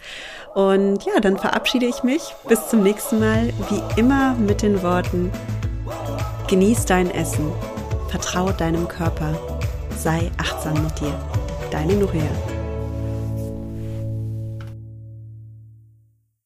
[0.53, 2.21] Und ja, dann verabschiede ich mich.
[2.47, 3.51] Bis zum nächsten Mal.
[3.69, 5.31] Wie immer mit den Worten,
[6.47, 7.51] genieß dein Essen,
[8.09, 9.37] vertraue deinem Körper,
[9.97, 11.19] sei achtsam mit dir.
[11.71, 12.50] Deine Nuria.